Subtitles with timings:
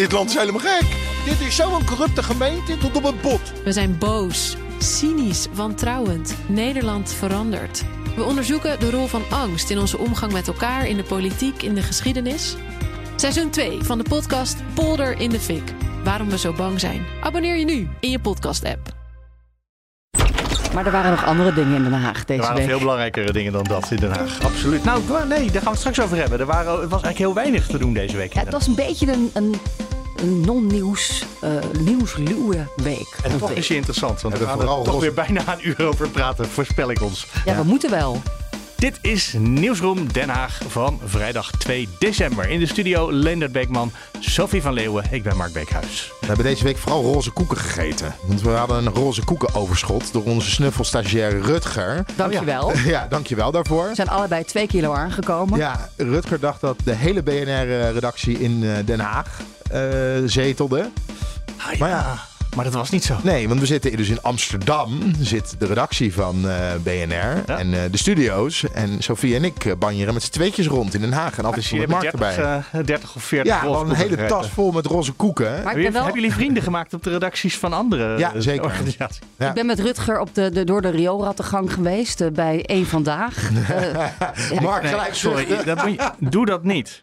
[0.00, 0.86] Dit land is helemaal gek.
[1.24, 3.40] Dit is zo'n corrupte gemeente tot op het bot.
[3.64, 6.34] We zijn boos, cynisch, wantrouwend.
[6.46, 7.84] Nederland verandert.
[8.16, 11.74] We onderzoeken de rol van angst in onze omgang met elkaar, in de politiek, in
[11.74, 12.56] de geschiedenis.
[13.16, 15.72] Seizoen 2 van de podcast Polder in de Fik.
[16.04, 17.06] Waarom we zo bang zijn.
[17.22, 18.98] Abonneer je nu in je podcast-app.
[20.74, 22.68] Maar er waren nog andere dingen in Den Haag deze Er waren week.
[22.68, 24.42] veel belangrijkere dingen dan dat in Den Haag.
[24.42, 24.84] Absoluut.
[24.84, 26.40] Nou, nee, daar gaan we het straks over hebben.
[26.40, 28.32] Er waren, het was eigenlijk heel weinig te doen deze week.
[28.32, 29.54] Ja, het was een beetje een, een,
[30.20, 33.16] een non-nieuws, eh nieuwsluwe week.
[33.22, 33.58] En toch Week.
[33.58, 36.90] is je interessant, want we gaan er toch weer bijna een uur over praten, voorspel
[36.90, 37.26] ik ons.
[37.44, 38.22] Ja, we moeten wel.
[38.80, 42.48] Dit is Nieuwsroom Den Haag van vrijdag 2 december.
[42.48, 46.12] In de studio Leendert Beekman, Sophie van Leeuwen, ik ben Mark Beekhuis.
[46.20, 48.14] We hebben deze week vooral roze koeken gegeten.
[48.26, 52.04] Want we hadden een roze koekenoverschot door onze snuffelstagiair Rutger.
[52.16, 52.72] Dankjewel.
[52.84, 53.88] Ja, dankjewel daarvoor.
[53.88, 55.58] We zijn allebei twee kilo aangekomen.
[55.58, 59.40] Ja, Rutger dacht dat de hele BNR-redactie in eh, Den Haag
[60.26, 60.90] zetelde.
[61.58, 62.18] Ah, Maar ja.
[62.56, 63.16] Maar dat was niet zo.
[63.22, 65.00] Nee, want we zitten dus in Amsterdam.
[65.20, 67.58] Zit de redactie van eh, BNR Ja.
[67.58, 68.64] en eh, de studio's.
[68.72, 71.38] En Sophie en ik eh, banjeren met z'n tweetjes rond in Den Haag.
[71.38, 72.80] En af en Dus toe je met hebt Mark 30, erbij.
[72.80, 75.44] eh, 30 of 40 Ja, gewoon een hele tas vol met roze koeken.
[75.44, 76.02] Maar Hebben, ben jullie- wel...
[76.04, 78.64] hebben jullie vrienden gemaakt op de redacties van andere Ja, zeker.
[78.64, 79.20] organisaties?
[79.38, 79.48] Ja.
[79.48, 83.50] Ik ben met Rutger op de, de, door de rioolrattengang geweest bij één Vandaag.
[84.62, 87.02] Mark, Nee, gelijk sorry, dat moet je- doe dat niet.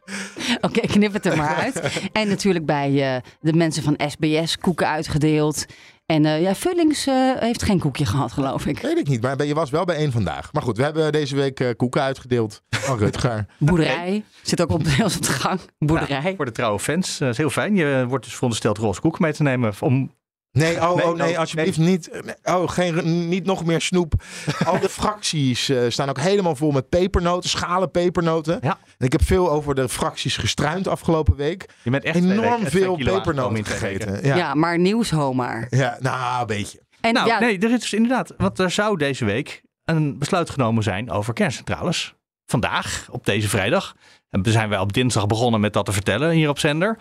[0.61, 1.81] Oké, knip het er maar uit.
[2.13, 5.35] En natuurlijk bij eh, de mensen van SBS koeken uitgedeeld.
[6.07, 8.79] En eh, ja, Vullings eh, heeft geen koekje gehad, geloof ik.
[8.79, 10.53] Weet ik niet, maar je was wel bij één vandaag.
[10.53, 13.45] Maar goed, we hebben deze week eh, koeken uitgedeeld van Rutger.
[13.57, 14.23] Boerderij.
[14.41, 14.85] Zit ook op, op
[15.21, 15.59] de gang.
[15.79, 16.21] Boerderij.
[16.29, 17.75] Ja, voor de trouwe fans, dat is heel fijn.
[17.75, 20.11] Je wordt dus verondersteld roze koek mee te nemen om
[20.51, 22.09] Nee, oh Nee, oh, nee oh, alsjeblieft niet.
[22.43, 24.13] Oh, geen, niet nog meer snoep.
[24.65, 28.59] Al de fracties eh, staan ook helemaal vol met pepernoten, schalen pepernoten.
[28.61, 28.77] Ja.
[28.97, 31.69] En ik heb veel over de fracties gestruind afgelopen week.
[31.83, 34.25] Je bent echt twee Enorm veel pepernoten gegeten.
[34.25, 34.35] Ja.
[34.35, 34.53] Ja.
[34.53, 35.67] maar nieuws homaar.
[35.69, 36.79] Ja, nou, een beetje.
[37.01, 40.49] En Nou, ja, nee, er is dus inderdaad, want er zou deze week een besluit
[40.49, 42.15] genomen zijn over kerncentrales.
[42.45, 43.95] Vandaag, op deze vrijdag.
[44.29, 46.97] En we zijn wij op dinsdag begonnen met dat te vertellen hier op zender.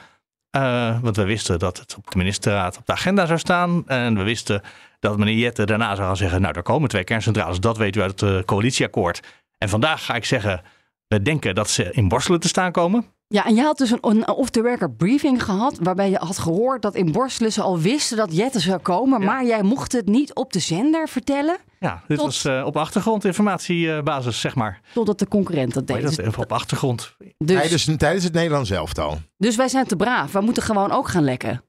[0.56, 3.88] Eh, want we wisten dat het op de ministerraad op de agenda zou staan.
[3.88, 4.62] En we wisten
[5.00, 6.40] dat meneer Jette daarna zou gaan zeggen...
[6.40, 9.22] nou, er komen twee kerncentrales, dat weten we uit het eh, coalitieakkoord.
[9.58, 10.62] En vandaag ga ik zeggen,
[11.08, 13.04] we denken dat ze in Borselen te staan komen.
[13.28, 15.78] Ja, en je had dus een, een off-the-record briefing gehad.
[15.82, 19.20] waarbij je had gehoord dat in Borstelen ze al wisten dat Jette zou komen.
[19.20, 19.26] Ja.
[19.26, 21.56] maar jij mocht het niet op de zender vertellen.
[21.80, 24.80] Ja, dit Tot- was eh, op achtergrondinformatiebasis, zeg maar.
[24.94, 26.02] totdat de concurrent dat deed.
[26.02, 26.18] dat?
[26.18, 27.16] Even op achtergrond.
[27.38, 29.18] dus, Tijdens, tijdens het Nederlands elftal.
[29.36, 30.32] dus wij zijn te braaf.
[30.32, 31.60] We moeten gewoon ook gaan lekken.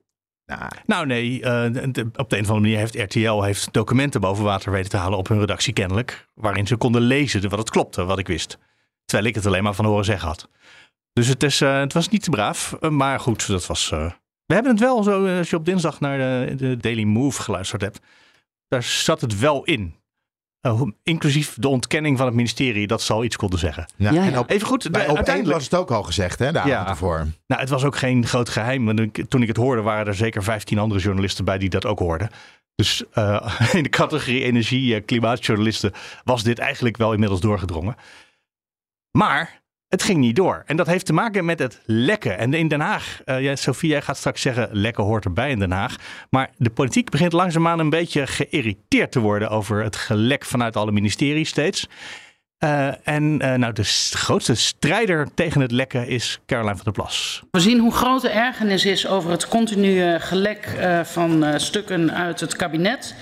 [0.46, 1.64] Nou, Nou nee, eh,
[2.16, 5.18] op de een of andere manier heeft RTL heeft documenten boven water weten te halen
[5.18, 6.28] op hun redactie kennelijk.
[6.34, 8.58] Waarin ze konden lezen wat het klopte, wat ik wist.
[9.06, 10.50] Terwijl ik het alleen maar van horen zeggen had.
[11.18, 12.74] Dus het, is, eh, het was niet te braaf.
[12.82, 13.92] eh, maar goed, dat was...
[13.92, 14.12] eh,
[14.46, 17.82] we hebben het wel zo, als je op dinsdag naar de, de Daily Move geluisterd
[17.82, 18.00] hebt.
[18.68, 19.96] Daar zat het wel in.
[20.62, 23.86] Eh, inclusief de ontkenning van het ministerie dat ze al iets konden zeggen.
[23.96, 24.40] Ja, en ja.
[24.40, 25.54] op, Even goed, de- uiteindelijk...
[25.56, 26.74] was het ook al gezegd, hè, de Ja.
[26.76, 27.28] avond ervoor.
[27.48, 28.86] Nou, het was ook geen groot geheim.
[28.86, 31.86] want ik- Toen ik het hoorde, waren er zeker 15 andere journalisten bij die dat
[31.86, 32.30] ook hoorden.
[32.76, 35.92] Dus eh, in de categorie energie, eh, klimaatjournalisten
[36.24, 37.96] was dit eigenlijk wel inmiddels doorgedrongen.
[39.18, 40.64] Maar het ging niet door.
[40.66, 42.38] En dat heeft te maken met het lekken.
[42.38, 45.60] En in Den Haag, eh ja, Sofie, jij gaat straks zeggen, lekken hoort erbij in
[45.60, 45.96] Den Haag.
[46.30, 50.92] Maar de politiek begint langzaamaan een beetje geïrriteerd te worden over het gelek vanuit alle
[50.92, 51.88] ministeries steeds.
[52.58, 57.44] Eh, en eh, nou, de grootste strijder tegen het lekken is Caroline van der Plas.
[57.52, 62.14] We zien hoe groot de ergernis is over het continue gelek eh, van eh, stukken
[62.14, 63.16] uit het kabinet.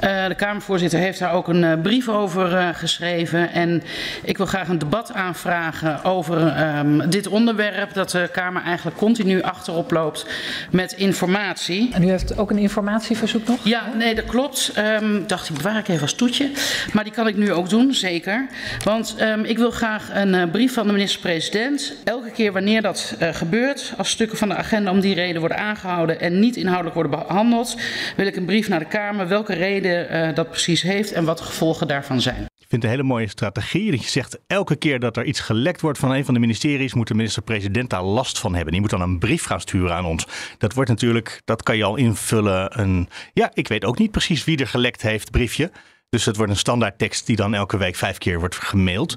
[0.00, 3.52] Eh, de Kamervoorzitter heeft daar ook een eh, brief over eh, geschreven.
[3.52, 3.82] En
[4.22, 7.94] ik wil graag een debat aanvragen over ehm, dit onderwerp.
[7.94, 10.26] Dat de Kamer eigenlijk continu achterop loopt
[10.70, 11.90] met informatie.
[11.92, 13.58] En u heeft ook een informatieverzoek nog?
[13.64, 14.72] Ja, nee, dat klopt.
[14.74, 16.50] Ehm dacht ik, bewaar ik even als toetje.
[16.92, 18.46] Maar die kan ik nu ook doen, zeker.
[18.84, 21.94] Want ehm, ik wil graag een brief van de minister-president.
[22.04, 26.20] Elke keer wanneer dat gebeurt, als stukken van de agenda om die reden worden aangehouden
[26.20, 27.76] en niet inhoudelijk worden behandeld,
[28.16, 31.38] wil ik een brief naar de Kamer welke reden eh, dat precies heeft en wat
[31.38, 32.42] de gevolgen daarvan zijn.
[32.42, 33.90] Ik vind het een hele mooie strategie.
[33.90, 36.94] Dat je zegt, elke keer dat er iets gelekt wordt van een van de ministeries,
[36.94, 38.72] moet de minister-president daar last van hebben.
[38.72, 40.26] Die moet dan een brief gaan sturen aan ons.
[40.58, 42.80] Dat wordt natuurlijk, dat kan je al invullen.
[42.80, 45.70] Een, ja, ik weet ook niet precies wie er gelekt heeft, briefje.
[46.08, 49.14] Dus het wordt een standaard tekst die dan elke week vijf keer wordt gemaild,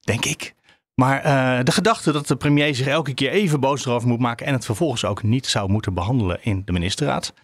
[0.00, 0.54] denk ik.
[0.94, 4.46] Maar eh, de gedachte dat de premier zich elke keer even boos erover moet maken
[4.46, 7.34] en het vervolgens ook niet zou moeten behandelen in de ministerraad.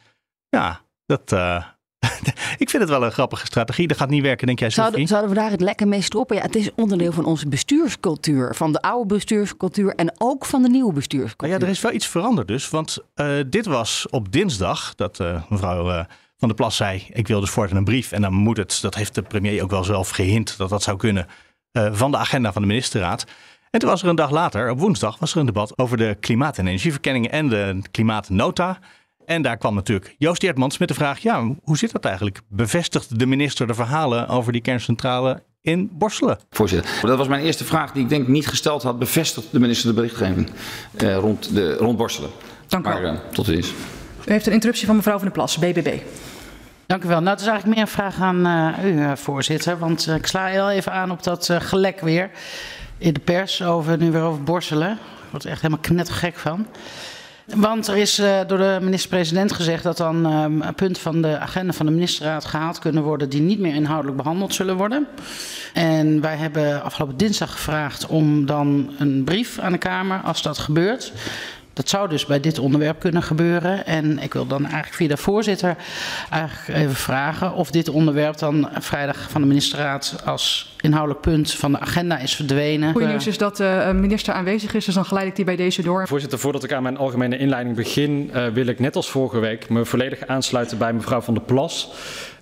[0.49, 1.65] Ja, dat, eh,
[2.63, 3.89] ik vind het wel een grappige strategie.
[3.89, 5.09] Dat gaat niet werken, denk jij, Zouden, Sophie?
[5.09, 6.37] zouden we daar het lekker mee stoppen?
[6.37, 8.55] Ja, het is onderdeel van onze bestuurscultuur.
[8.55, 11.59] Van de oude bestuurscultuur en ook van de nieuwe Nou bestuurscultuur.
[11.59, 12.71] ja, er is wel iets veranderd dus.
[12.71, 16.05] Want eh, dit was op dinsdag dat eh, mevrouw eh,
[16.37, 17.07] Van der Plas zei...
[17.13, 18.79] ik wil dus voortaan een brief en dan moet het...
[18.81, 21.27] dat heeft de premier ook wel zelf gehint dat dat zou kunnen...
[21.73, 23.25] van de agenda van de ministerraad.
[23.71, 25.79] En toen was er een dag later, op woensdag, was er een debat...
[25.79, 28.79] over de klimaat- en energieverkenningen en de klimaatnota...
[29.27, 32.41] En daar kwam natuurlijk Joost Eertmans met de vraag: ja, hoe zit dat eigenlijk?
[32.49, 36.39] Bevestigt de minister de verhalen over die kerncentrale in Borselen?
[36.51, 38.99] Voorzitter, dat was mijn eerste vraag die ik denk niet gesteld had.
[38.99, 40.51] Bevestigt de minister de berichtgeving
[40.97, 42.31] eh, rond, de, rond Borselen?
[42.67, 43.13] Dank u Maar wel.
[43.13, 43.73] eh, tot ziens.
[44.25, 45.99] U heeft een interruptie van mevrouw van der Plas, BBB.
[46.87, 47.19] Dank u wel.
[47.21, 49.79] Nou, het is eigenlijk meer een vraag aan eh, u, eh, voorzitter.
[49.79, 52.31] Want ik sla heel even aan op dat eh, gelek weer
[52.99, 54.93] in de pers over, nu weer over Borselen.
[54.93, 56.67] Ik word er echt helemaal knettergek van.
[57.57, 61.73] Want er is eh, door de minister-president gezegd dat dan eh, punten van de agenda
[61.73, 65.07] van de ministerraad gehaald kunnen worden die niet meer inhoudelijk behandeld zullen worden.
[65.73, 70.59] En wij hebben afgelopen dinsdag gevraagd om dan een brief aan de Kamer als dat
[70.59, 71.13] gebeurt.
[71.73, 73.87] Dat zou dus bij dit onderwerp kunnen gebeuren.
[73.87, 75.77] En ik wil dan eigenlijk via de voorzitter
[76.31, 81.73] eigenlijk even vragen of dit onderwerp dan vrijdag van de ministerraad als inhoudelijk punt van
[81.73, 82.93] de agenda is verdwenen.
[82.93, 85.83] Goeie nieuws is dat de minister aanwezig is, dus dan geleid ik die bij deze
[85.83, 86.09] door.
[86.09, 89.69] Voorzitter, voordat ik aan mijn algemene inleiding begin, uh, wil ik net als vorige week
[89.69, 91.93] me volledig aansluiten bij mevrouw Van der Plas.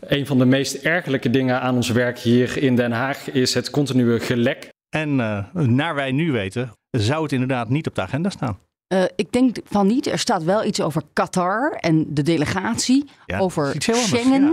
[0.00, 3.70] Een van de meest ergelijke dingen aan ons werk hier in Den Haag is het
[3.70, 4.68] continue gelek.
[4.88, 8.58] En uh, naar wij nu weten, zou het inderdaad niet op de agenda staan.
[8.92, 10.06] Uh, ik denk van niet.
[10.06, 14.52] Er staat wel iets over Qatar en de delegatie, Ja, over anders, Schengen.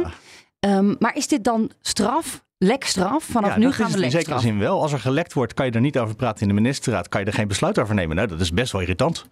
[0.59, 0.77] ja.
[0.77, 2.45] Um, maar is dit dan straf?
[2.57, 3.23] Lekstraf?
[3.23, 4.41] Vanaf Ja, nu gaan we het in zekere lekstraf.
[4.41, 4.81] zin wel.
[4.81, 7.09] Als er gelekt wordt, kan je er niet over praten in de ministerraad.
[7.09, 8.15] Kan je er geen besluit over nemen.
[8.15, 9.25] Nou, dat is best wel irritant.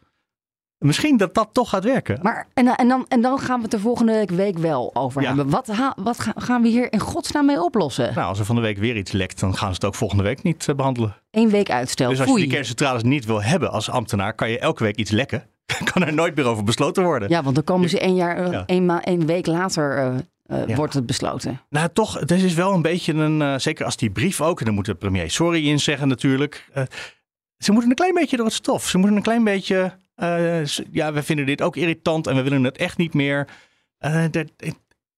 [0.79, 2.19] Misschien dat dat toch gaat werken.
[2.21, 5.27] Maar, en, en, dan, en dan gaan we het er volgende week wel over Ja.
[5.27, 5.49] hebben.
[5.49, 8.11] Wat, ha- wat ga- gaan we hier in godsnaam mee oplossen?
[8.15, 10.23] Nou, als er van de week weer iets lekt, dan gaan ze het ook volgende
[10.23, 11.15] week niet eh, behandelen.
[11.31, 12.09] Eén week uitstel.
[12.09, 15.11] Dus als je die kerncentrales niet wil hebben als ambtenaar, kan je elke week iets
[15.11, 15.43] lekken.
[15.93, 17.29] kan er nooit meer over besloten worden.
[17.29, 18.63] Ja, want dan komen ze één, jaar, eh, Ja.
[18.65, 20.75] één, ma- één week later eh, Ja.
[20.75, 21.61] wordt het besloten.
[21.69, 23.61] Nou, toch, het is wel een beetje een.
[23.61, 24.59] zeker als die brief ook.
[24.59, 26.69] En dan moet de premier sorry in zeggen, natuurlijk.
[27.57, 28.87] ze moeten een klein beetje door het stof.
[28.87, 30.03] Ze moeten een klein beetje.
[30.15, 33.47] Eh, ja, we vinden dit ook irritant en we willen het echt niet meer.
[33.97, 34.51] Eh, dat-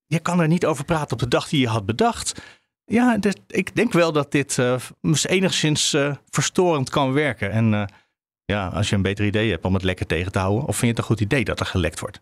[0.06, 2.42] je kan er niet over praten op de dag die je had bedacht.
[2.86, 3.18] Ja,
[3.48, 4.76] ik denk wel dat dit eh,
[5.24, 5.96] enigszins
[6.30, 7.52] verstorend kan werken.
[7.52, 7.90] En
[8.46, 10.62] ja, als je een beter idee hebt om het lekker tegen te houden.
[10.68, 12.22] Of vind je het een goed idee dat er gelekt wordt?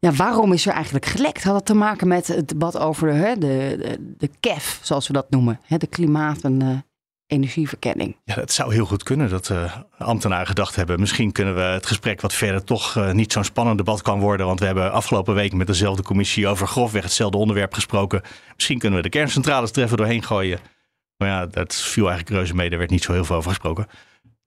[0.00, 1.42] Ja, waarom is er eigenlijk gelekt?
[1.44, 5.12] Had dat te maken met het debat over hè, de, de, de KEF, zoals we
[5.12, 5.60] dat noemen.
[5.68, 6.84] De klimaat- en
[7.28, 8.16] energieverkenning.
[8.24, 11.00] Ja, dat zou heel goed kunnen dat eh, ambtenaren gedacht hebben.
[11.00, 14.46] Misschien kunnen we het gesprek wat verder toch eh, niet zo'n spannend debat kan worden.
[14.46, 18.22] Want we hebben afgelopen week met dezelfde commissie over grofweg hetzelfde onderwerp gesproken.
[18.54, 20.58] Misschien kunnen we de kerncentrales er even doorheen gooien.
[21.16, 22.68] Maar ja, dat viel eigenlijk reuze mee.
[22.68, 23.86] Daar werd niet zo heel veel over gesproken.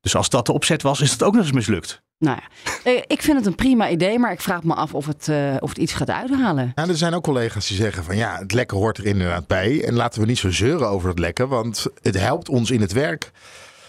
[0.01, 2.01] Dus als dat de opzet was, is het ook nog eens mislukt.
[2.22, 5.06] Nou ja, eh, ik vind het een prima idee, maar ik vraag me af of
[5.06, 6.72] het, eh, of het iets gaat uithalen.
[6.76, 9.84] Ja, er zijn ook collega's die zeggen van ja, het lekken hoort er inderdaad bij.
[9.84, 12.92] En laten we niet zo zeuren over het lekken, want het helpt ons in het
[12.92, 13.32] werk.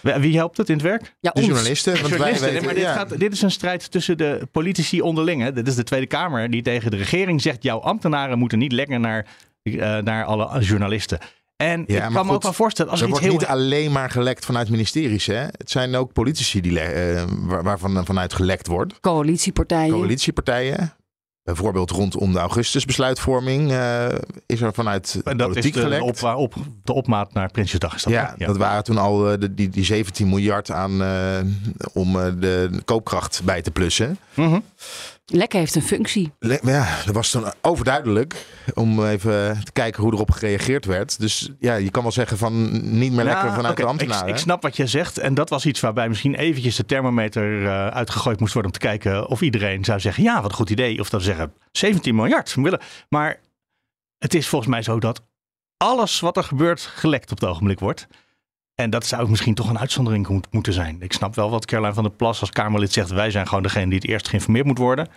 [0.00, 1.14] Wie wie helpt het in het werk?
[1.20, 1.46] Ja, De ons.
[1.46, 2.02] journalisten.
[2.02, 5.43] Want wij weten, maar dit, ja, gaat, dit is een strijd tussen de politici onderling.
[5.43, 5.52] Hè.
[5.52, 7.62] Dit is de Tweede Kamer die tegen de regering zegt...
[7.62, 9.26] jouw ambtenaren moeten niet lekker naar,
[9.62, 11.19] eh, naar alle journalisten.
[11.62, 12.90] En Ja, ik maar kan me goed, ook wel voorstellen...
[12.90, 15.26] als er er iets wordt heel niet alleen maar gelekt vanuit ministeries.
[15.26, 15.34] Hè?
[15.38, 19.00] Het zijn ook politici die eh, waar- waarvan vanuit gelekt wordt.
[19.00, 19.92] Coalitiepartijen.
[19.94, 20.92] Coalitiepartijen.
[21.42, 24.06] Bijvoorbeeld rondom de augustusbesluitvorming eh,
[24.46, 26.02] is er vanuit En dat is politiek de, gelekt.
[26.22, 26.54] op, op,
[26.84, 27.94] de opmaat naar Prinsjesdag.
[27.94, 31.38] Is dat, ja, dat waren toen al eh, de, die, die 17 miljard aan eh,
[31.92, 34.19] om eh, de koopkracht bij te plussen.
[34.34, 34.58] Mhm.
[35.32, 36.32] Lekker heeft een functie.
[36.39, 41.20] Le- ja, dat was toen overduidelijk om even te kijken hoe erop gereageerd werd.
[41.20, 44.29] Dus ja, je kan wel zeggen van niet meer lekker Ja, vanuit oké, de ambtenaren.
[44.29, 45.19] Ik, ik snap wat je zegt.
[45.19, 48.86] En dat was iets waarbij misschien eventjes de thermometer eh, uitgegooid moest worden om te
[48.86, 51.01] kijken of iedereen zou zeggen, ja, wat een goed idee.
[51.01, 52.55] Of dat ze zeggen, 17 miljard.
[52.55, 52.81] we willen.
[53.08, 53.41] Maar
[54.19, 55.22] het is volgens mij zo dat
[55.77, 58.06] alles wat er gebeurt gelekt op het ogenblik wordt.
[58.74, 60.96] En dat zou misschien toch een uitzondering moet- moeten zijn.
[61.00, 63.10] Ik snap wel wat Caroline van der Plas als Kamerlid zegt.
[63.10, 65.08] Wij zijn gewoon degene die het eerst geïnformeerd moet worden.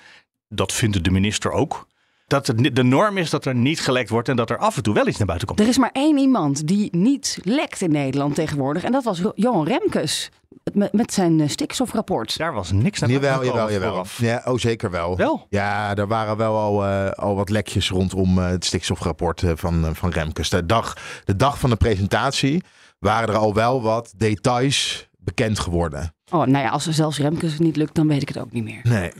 [0.50, 1.88] Dat vindt de minister ook.
[2.28, 4.84] Dat het, de norm is dat er niet gelekt wordt en dat er af en
[4.84, 5.60] toe wel iets naar buiten komt.
[5.60, 8.84] Er is maar één iemand die niet lekt in Nederland tegenwoordig.
[8.84, 10.30] En dat was Johan Remkes.
[10.74, 12.38] Met, met zijn eh, stikstofrapport.
[12.38, 14.06] Daar was niks naar Jawel, buiten jawel, gekomen jawel.
[14.06, 14.44] vooraf.
[14.46, 15.18] Ja, oh, zeker wel.
[15.18, 15.46] Wel?
[15.50, 19.96] Ja, er waren wel al, eh, al wat lekjes rondom eh, het stikstofrapport eh, van,
[19.96, 20.50] van Remkes.
[20.50, 22.64] De dag, de dag van de presentatie
[23.06, 26.14] waren er al wel wat details bekend geworden.
[26.32, 28.52] Oh, nou ja, als er zelfs Remkes het niet lukt, dan weet ik het ook
[28.52, 28.80] niet meer.
[28.84, 29.12] Nee.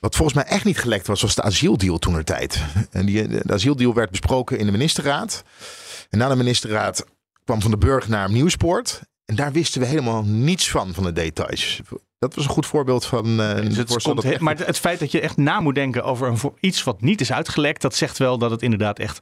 [0.00, 2.64] Wat volgens mij echt niet gelekt was, was de asieldeal toen er tijd.
[2.90, 5.44] En die, de asieldeal werd besproken in de ministerraad.
[6.10, 7.04] En na de ministerraad
[7.44, 9.00] kwam Van de Burg naar Nieuwspoort.
[9.24, 11.80] En daar wisten we helemaal niets van, van de details.
[12.18, 14.78] Dat was een goed voorbeeld van uh, Dus het voorstel komt dat echt- maar het
[14.78, 17.82] feit dat je echt na moet denken over een, voor iets wat niet is uitgelekt,
[17.82, 19.20] dat zegt wel dat het inderdaad echt,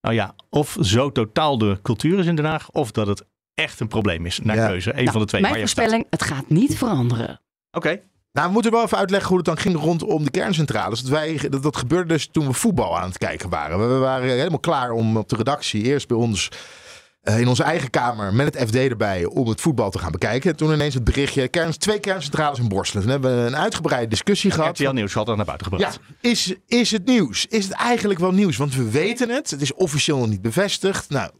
[0.00, 3.80] nou ja, of zo totaal de cultuur is in Den Haag, of dat het echt
[3.80, 4.66] een probleem is naar Ja.
[4.66, 4.90] keuze.
[4.90, 5.40] Een Nou, van de twee.
[5.40, 7.40] Mijn voorspelling, het gaat niet veranderen.
[7.70, 8.00] Oké.
[8.32, 11.00] Nou, we moeten wel even uitleggen hoe het dan ging rondom de kerncentrales.
[11.00, 13.78] Dat, wij, dat, dat gebeurde dus toen we voetbal aan het kijken waren.
[13.78, 16.48] We, we waren helemaal klaar om op de redactie, eerst bij ons
[17.20, 20.50] eh, in onze eigen kamer met het FD erbij, om het voetbal te gaan bekijken.
[20.50, 23.02] En toen ineens het berichtje, kern, twee kerncentrales in Borselen.
[23.02, 24.78] Toen hebben we een uitgebreide discussie gehad.
[24.78, 26.00] RTL Nieuws had dat naar buiten Ja, gebracht.
[26.20, 27.46] is, is het nieuws?
[27.46, 28.56] Is het eigenlijk wel nieuws?
[28.56, 29.50] Want we weten het.
[29.50, 31.08] Het is officieel nog niet bevestigd.
[31.10, 31.30] Nou,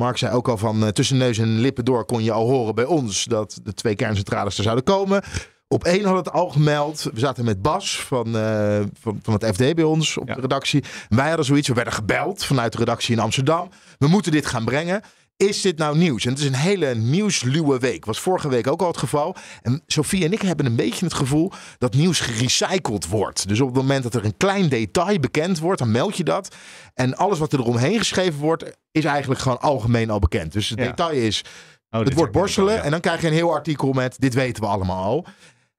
[0.00, 2.74] Mark zei ook al van eh, tussen neus en lippen door kon je al horen
[2.74, 5.22] bij ons dat de twee kerncentrales er zouden komen.
[5.68, 7.02] Op één had het al gemeld.
[7.02, 10.34] We zaten met Bas van, eh, van, van het FD bij ons op Ja.
[10.34, 10.84] de redactie.
[11.08, 11.68] En wij hadden zoiets.
[11.68, 13.68] We werden gebeld vanuit de redactie in Amsterdam.
[13.98, 15.02] We moeten dit gaan brengen.
[15.36, 16.24] Is dit nou nieuws?
[16.24, 18.04] En het is een hele nieuwsluwe week.
[18.04, 19.36] Was vorige week ook al het geval.
[19.62, 23.48] En Sofie en ik hebben een beetje het gevoel dat nieuws gerecycled wordt.
[23.48, 26.54] Dus op het moment dat er een klein detail bekend wordt, dan meld je dat.
[26.94, 30.52] En alles wat er eromheen geschreven wordt, is eigenlijk gewoon algemeen al bekend.
[30.52, 30.84] Dus het Ja.
[30.86, 31.44] detail is,
[31.90, 32.74] Oh, het wordt borstelen.
[32.74, 32.82] ja.
[32.82, 35.26] En dan krijg je een heel artikel met, dit weten we allemaal al.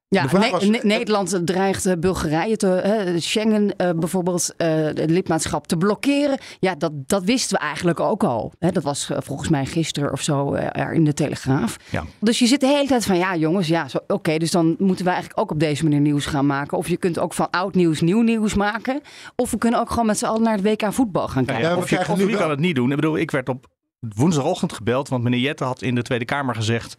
[0.09, 5.09] Ja, Ne- was- Ne- Nederland dreigt eh, Bulgarije, te, hè, Schengen eh, bijvoorbeeld, eh, het
[5.09, 6.37] lidmaatschap te blokkeren.
[6.59, 8.53] Ja, dat, dat wisten we eigenlijk ook al.
[8.59, 11.77] Hè, dat was eh, volgens mij gisteren of zo eh, er in de Telegraaf.
[11.89, 12.03] Ja.
[12.19, 15.05] Dus je zit de hele tijd van, ja jongens, ja, zo- oké, dus dan moeten
[15.05, 16.77] we eigenlijk ook op deze manier nieuws gaan maken.
[16.77, 19.01] Of je kunt ook van oud nieuws nieuw nieuws maken.
[19.35, 21.69] Of we kunnen ook gewoon met z'n allen naar het WK voetbal gaan kijken.
[21.69, 22.89] ja, of je, of wel- kan het niet doen?
[22.89, 23.67] Ik bedoel, ik werd op
[24.15, 26.97] woensdagochtend gebeld, want meneer Jette had in de Tweede Kamer gezegd.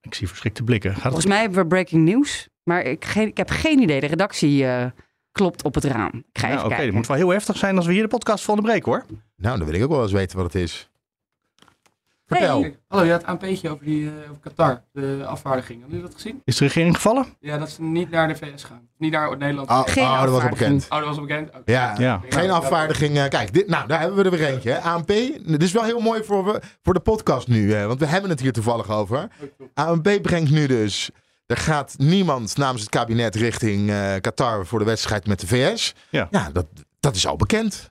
[0.00, 0.90] Ik zie verschrikte blikken.
[0.92, 1.32] Gaat Volgens het?
[1.32, 2.48] mij hebben we breaking news.
[2.62, 4.00] Maar ik, geen, ik heb geen idee.
[4.00, 4.86] De redactie eh,
[5.32, 6.24] klopt op het raam.
[6.32, 6.86] Ik ga even Oké, kijken.
[6.86, 9.04] dat moet wel heel heftig zijn als we hier de podcast van onderbreken hoor.
[9.36, 10.90] Nou, dan wil ik ook wel eens weten wat het is.
[12.28, 12.60] Vertel.
[12.60, 12.78] Hey.
[12.88, 15.80] Hallo, je had een beetje over, die, eh, over Qatar, de afvaardiging.
[15.80, 16.42] Hebben jullie dat gezien?
[16.44, 17.26] Is de regering gevallen?
[17.40, 18.88] Ja, dat ze niet naar de VS gaan.
[18.98, 19.68] Niet naar Nederland.
[19.70, 20.86] Oh, Geen oh, dat was al bekend.
[20.88, 21.50] Oh, dat was al bekend?
[21.64, 22.20] Ja, Ja.
[22.28, 23.16] geen afvaardiging.
[23.18, 24.70] eh, Kijk, dit, nou, daar hebben we er weer eentje.
[24.70, 24.78] Hè.
[24.78, 25.06] ANP,
[25.46, 27.72] dit is wel heel mooi voor, we- voor de podcast nu.
[27.74, 29.28] eh, want we hebben het hier toevallig over.
[29.74, 31.10] ANP brengt nu dus...
[31.46, 35.94] Er gaat niemand namens het kabinet richting eh, Qatar voor de wedstrijd met de VS.
[36.10, 36.28] Ja.
[36.30, 36.66] ja dat,
[37.00, 37.90] dat is al bekend.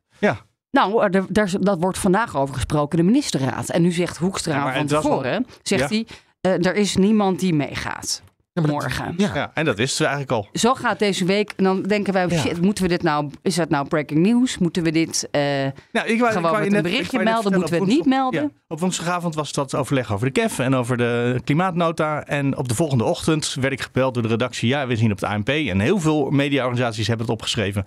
[0.72, 3.70] Nou, er, daar, dat wordt vandaag over gesproken, de ministerraad.
[3.70, 5.96] En nu zegt Hoekstra Ja, van wel- tevoren, zegt Ja.
[5.96, 6.08] hij,
[6.42, 8.22] eh, er is niemand die meegaat
[8.54, 9.14] Ja, maar dat- morgen.
[9.18, 9.52] Ja.
[9.54, 10.60] En dat wisten we eigenlijk al.
[10.60, 11.54] Zo gaat deze week.
[11.56, 12.38] En dan denken wij, Ja.
[12.40, 14.58] shit, moeten we dit nou, is dat nou breaking news?
[14.58, 17.24] Moeten we dit, eh, Nou, ik wou, ik Gewoon wou met je een berichtje ik
[17.24, 18.42] melden, moeten we het niet melden?
[18.42, 22.24] Ja, op woensdagavond was dat overleg over de KEF en over de klimaatnota.
[22.26, 24.68] En op de volgende ochtend werd ik gebeld door de redactie.
[24.70, 27.86] Ja, we zien op de ANP en heel veel mediaorganisaties hebben het opgeschreven.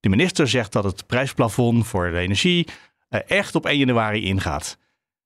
[0.00, 2.66] De minister zegt dat het prijsplafond voor de energie
[3.08, 4.78] eh, echt op 1 januari ingaat.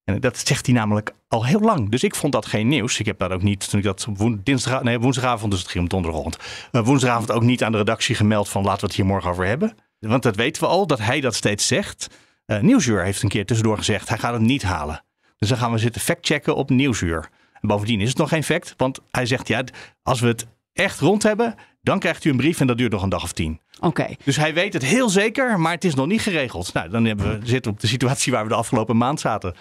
[0.05, 1.91] En dat zegt hij namelijk al heel lang.
[1.91, 2.99] Dus ik vond dat geen nieuws.
[2.99, 4.07] Ik heb dat ook niet, toen ik dat
[4.43, 6.69] dinsdag, nee, woensdagavond, dus het ging om donderdagochtend.
[6.73, 9.47] eh, woensdagavond ook niet aan de redactie gemeld van laten we het hier morgen over
[9.47, 9.75] hebben.
[9.99, 12.07] Want dat weten we al, dat hij dat steeds zegt.
[12.47, 15.05] Eh Nieuwsuur heeft een keer tussendoor gezegd, hij gaat het niet halen.
[15.39, 17.29] Dus dan gaan we zitten factchecken op Nieuwsuur.
[17.61, 19.65] En bovendien is het nog geen fact, want hij zegt, ja,
[20.03, 23.03] als we het echt rond hebben, dan krijgt u een brief en dat duurt nog
[23.03, 23.61] een dag of tien.
[23.83, 24.07] Oké.
[24.25, 26.73] Dus hij weet het heel zeker, maar het is nog niet geregeld.
[26.73, 29.55] Nou, dan hebben we, zitten we op de situatie waar we de afgelopen maand zaten.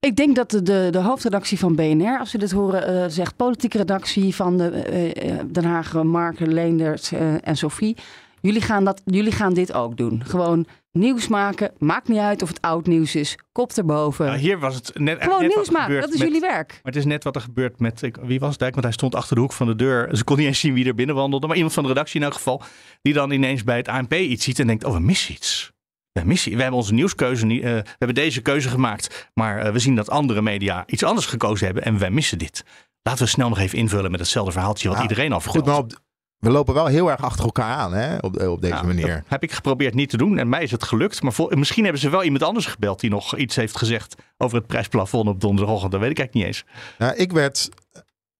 [0.00, 3.78] Ik denk dat de, de, hoofdredactie van BNR, als we dit horen, eh, zegt politieke
[3.78, 7.96] redactie van de, eh, eh, Den Haag, Mark, Leendert en Sophie.
[8.40, 10.24] Jullie gaan, dat, jullie gaan dit ook doen.
[10.24, 11.72] Gewoon nieuws maken.
[11.78, 13.38] Maakt niet uit of het oud nieuws is.
[13.52, 14.26] Kop erboven.
[14.26, 16.00] Nou, hier was het net, Gewoon net nieuws maken.
[16.00, 16.68] Dat is met- jullie werk.
[16.68, 18.74] Maar het is net wat er gebeurt met, ik- wie was het eigenlijk?
[18.74, 20.16] Want hij stond achter de hoek van de deur.
[20.16, 21.46] Ze kon niet eens zien wie er binnen wandelde.
[21.46, 22.62] Maar iemand van de redactie in elk geval.
[23.02, 25.72] Die dan ineens bij het ANP iets ziet en denkt, oh we missen iets.
[26.12, 29.30] We, missen, we hebben onze nieuwskeuze niet, eh, we hebben deze keuze gemaakt.
[29.34, 32.64] Maar eh, we zien dat andere media iets anders gekozen hebben en wij missen dit.
[33.02, 35.64] Laten we snel nog even invullen met hetzelfde verhaaltje wat iedereen al vertelt.
[35.64, 36.02] Goed, maar op,
[36.44, 39.06] we lopen wel heel erg achter elkaar aan hè, op, op deze Nou, manier.
[39.14, 41.22] dat heb ik geprobeerd niet te doen en mij is het gelukt.
[41.22, 44.66] Maar misschien hebben ze wel iemand anders gebeld die nog iets heeft gezegd over het
[44.66, 45.92] prijsplafond op donderdagochtend.
[45.92, 46.64] Dat weet ik eigenlijk niet eens.
[46.98, 47.68] Nou, ik werd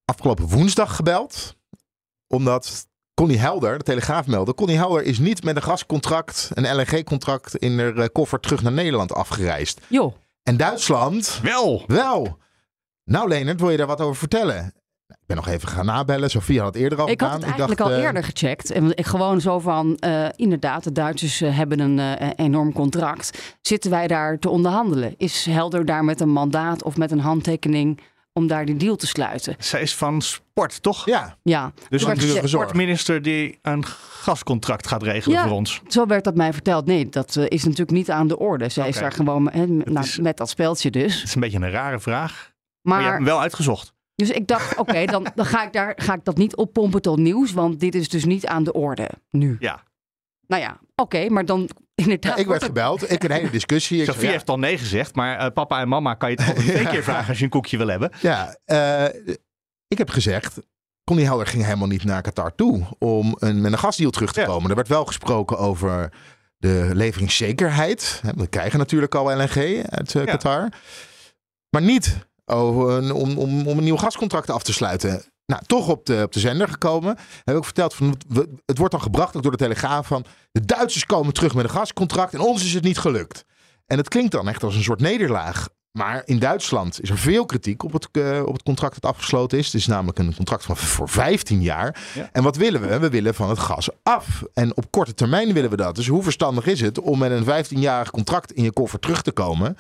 [0.05, 1.57] afgelopen woensdag gebeld.
[2.29, 4.55] Omdat Connie Helder, de Telegraaf meldde.
[4.55, 8.73] Connie Helder is niet met een gascontract, een LNG-contract in haar eh, koffer terug naar
[8.73, 9.81] Nederland afgereisd.
[9.89, 11.85] Joh, En Duitsland Wel!
[11.87, 12.39] wel.
[13.05, 14.75] Nou Leonard, wil je daar wat over vertellen?
[15.07, 16.31] Nou, Ik ben nog even gaan nabellen.
[16.31, 18.71] Sofie had het eerder al ik had het eigenlijk dacht, al eh, eerder gecheckt.
[18.71, 23.57] En ik gewoon zo van, eh, inderdaad, de Duitsers eh, hebben een eh, enorm contract.
[23.61, 25.15] Zitten wij daar te onderhandelen?
[25.17, 28.01] Is Helder daar met een mandaat of met een handtekening
[28.33, 29.55] om daar die deal te sluiten.
[29.59, 31.05] Zij is van sport, toch?
[31.07, 31.37] Ja.
[31.43, 35.47] Ja, Dus een sportminister die een gascontract gaat regelen Ja.
[35.47, 35.81] voor ons.
[35.89, 36.87] Zo werd dat mij verteld.
[36.87, 38.69] Nee, dat is natuurlijk niet aan de orde.
[38.69, 39.43] Zij is daar gewoon
[39.85, 41.15] nou, is- met dat speeltje dus.
[41.15, 42.53] Het is een beetje een rare vraag.
[42.83, 43.94] Maar, je hebt Maar, hem wel uitgezocht.
[44.15, 47.19] Dus ik dacht, oké, dan, dan ga, ik daar, ga ik dat niet oppompen tot
[47.19, 47.53] nieuws.
[47.53, 49.57] Want dit is dus niet aan de orde nu.
[49.59, 49.83] Ja.
[50.47, 52.35] Nou ja, oké, maar dan inderdaad.
[52.35, 53.11] Ja, ik werd gebeld.
[53.11, 53.99] Ik een hele discussie.
[53.99, 56.47] Sophie zei, ja, heeft al nee gezegd, maar eh, papa en mama kan je het
[56.49, 58.11] altijd twee keer vragen als je een koekje wil hebben.
[58.21, 59.05] Ja, eh,
[59.89, 60.59] ik heb gezegd.
[61.05, 64.41] Connie Helder ging helemaal niet naar Qatar toe om een, met een gasdeal terug te
[64.41, 64.47] Ja.
[64.47, 64.71] komen.
[64.71, 66.13] Er werd wel gesproken over
[66.57, 68.21] de leveringszekerheid.
[68.37, 70.31] We krijgen natuurlijk al LNG uit eh, Ja.
[70.31, 70.69] Qatar.
[71.71, 75.23] Maar niet over een- om, om, om een nieuw gascontract af te sluiten.
[75.47, 77.17] Nou, toch op de, op de zender gekomen.
[77.19, 78.17] Heb ik ook verteld, van,
[78.65, 80.25] het wordt dan gebracht ook door de Telegraaf van...
[80.53, 83.45] de Duitsers komen terug met een gascontract en ons is het niet gelukt.
[83.87, 85.69] En het klinkt dan echt als een soort nederlaag.
[85.99, 89.59] Maar in Duitsland is er veel kritiek op het, eh, op het contract dat afgesloten
[89.59, 89.65] is.
[89.67, 92.01] Het is namelijk een contract van voor 15 jaar.
[92.15, 92.29] Ja.
[92.33, 92.99] En wat willen we?
[92.99, 94.43] We willen van het gas af.
[94.53, 95.95] En op korte termijn willen we dat.
[95.95, 99.33] Dus hoe verstandig is het om met een 15-jarig contract in je koffer terug te
[99.33, 99.77] komen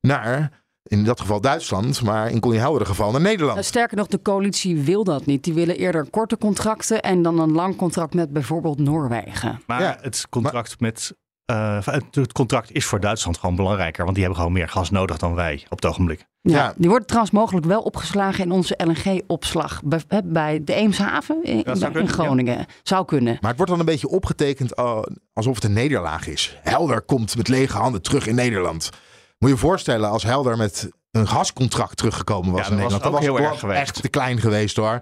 [0.00, 3.52] naar, in dat geval Duitsland, maar in Connie Houwer geval naar Nederland.
[3.54, 5.44] Nou, sterker nog, de coalitie wil dat niet.
[5.44, 9.60] Die willen eerder korte contracten en dan een lang contract met bijvoorbeeld Noorwegen.
[9.66, 11.14] Maar Ja, het contract met.
[11.44, 15.16] eh, het- contract is voor Duitsland gewoon belangrijker, want die hebben gewoon meer gas nodig
[15.18, 16.26] dan wij op het ogenblik.
[16.40, 16.74] Ja, Ja.
[16.76, 19.80] Die wordt trouwens mogelijk wel opgeslagen in onze LNG-opslag
[20.24, 22.66] bij, de Eemshaven in, Dat zou in kunnen, Groningen.
[22.82, 23.32] Zou kunnen.
[23.40, 24.98] Maar het wordt dan een beetje opgetekend eh,
[25.32, 26.58] alsof het een nederlaag is.
[26.62, 28.90] Helder komt met lege handen terug in Nederland.
[29.38, 32.92] Moet je je voorstellen als Helder met een gascontract teruggekomen was Ja, in dat was
[32.92, 33.14] Nederland.
[33.28, 33.80] ook heel erg geweest.
[33.80, 35.00] echt te klein geweest hoor.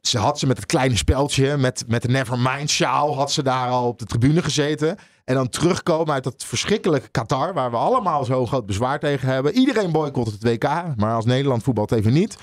[0.00, 3.68] Ze had ze met het kleine speldje, met, met de Nevermind sjaal, had ze daar
[3.68, 4.96] al op de tribune gezeten.
[5.24, 9.52] En dan terugkomen uit dat verschrikkelijke Qatar, waar we allemaal zo groot bezwaar tegen hebben.
[9.54, 12.36] Iedereen boycott het WK, maar als Nederland voetbalt even niet.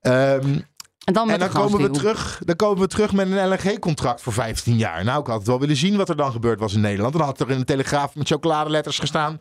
[0.00, 0.58] Ehm,
[1.08, 4.20] En dan met en dan komen, we terug, dan komen we terug met een LNG-contract
[4.20, 5.04] voor 15 jaar.
[5.04, 7.12] Nou, ik had het wel willen zien wat er dan gebeurd was in Nederland.
[7.12, 9.40] Dan had er in de Telegraaf met chocoladeletters gestaan.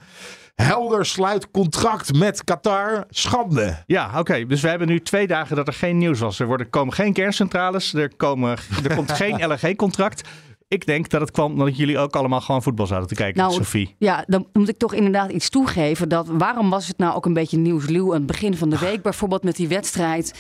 [0.56, 3.06] Helder sluit contract met Qatar.
[3.10, 3.84] Schande.
[3.86, 4.46] Ja, oké.
[4.46, 6.40] Dus we hebben nu twee dagen dat er geen nieuws was.
[6.40, 10.28] Er worden, komen geen kerncentrales, er, komen, er komt geen LNG-contract.
[10.68, 13.54] Ik denk dat het kwam omdat jullie ook allemaal gewoon voetbal zaten te kijken, Nou,
[13.54, 13.96] Sophie.
[13.98, 16.10] Ja, dan moet ik toch inderdaad iets toegeven.
[16.10, 19.02] Dat, waarom was het nou ook een beetje nieuwsluw aan het begin van de week?
[19.02, 20.34] Bijvoorbeeld met die wedstrijd.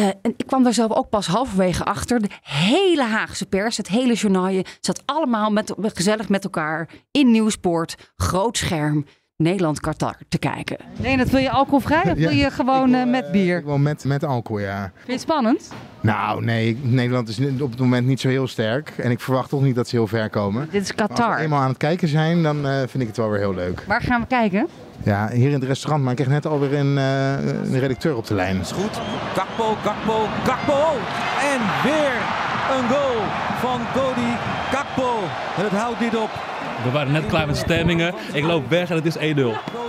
[0.00, 2.20] Eh, en ik kwam daar zelf ook pas halverwege achter.
[2.20, 8.12] De hele Haagse pers, het hele journaal zat allemaal met, gezellig met elkaar in Nieuwsport,
[8.16, 10.76] groot scherm, Nederland-Qatar te kijken.
[10.96, 13.60] Nee, dat wil je alcoholvrij of wil je gewoon eh, met bier?
[13.60, 14.82] Gewoon met, met alcohol, ja.
[14.94, 15.72] Vind je het spannend?
[16.00, 18.94] Nou, nee, Nederland is op het moment niet zo heel sterk.
[18.96, 20.68] En ik verwacht toch niet dat ze heel ver komen.
[20.70, 21.38] Dit is Maar als we Qatar.
[21.38, 23.84] eenmaal aan het kijken zijn, dan eh, vind ik het wel weer heel leuk.
[23.86, 24.68] Waar gaan we kijken?
[25.02, 28.26] Ja, hier in het restaurant, maar ik kreeg net alweer een, eh, een redacteur op
[28.26, 28.60] de lijn.
[28.60, 29.00] is goed.
[29.34, 30.96] Gakpo, Gakpo, Gakpo.
[31.52, 32.14] En weer
[32.76, 33.22] een goal
[33.60, 34.09] van Cody
[35.54, 35.62] Gakpo.
[35.62, 36.30] Het houdt niet op.
[36.84, 38.14] We waren net klaar met de stemmingen.
[38.32, 39.20] Ik loop weg en het is 1-0.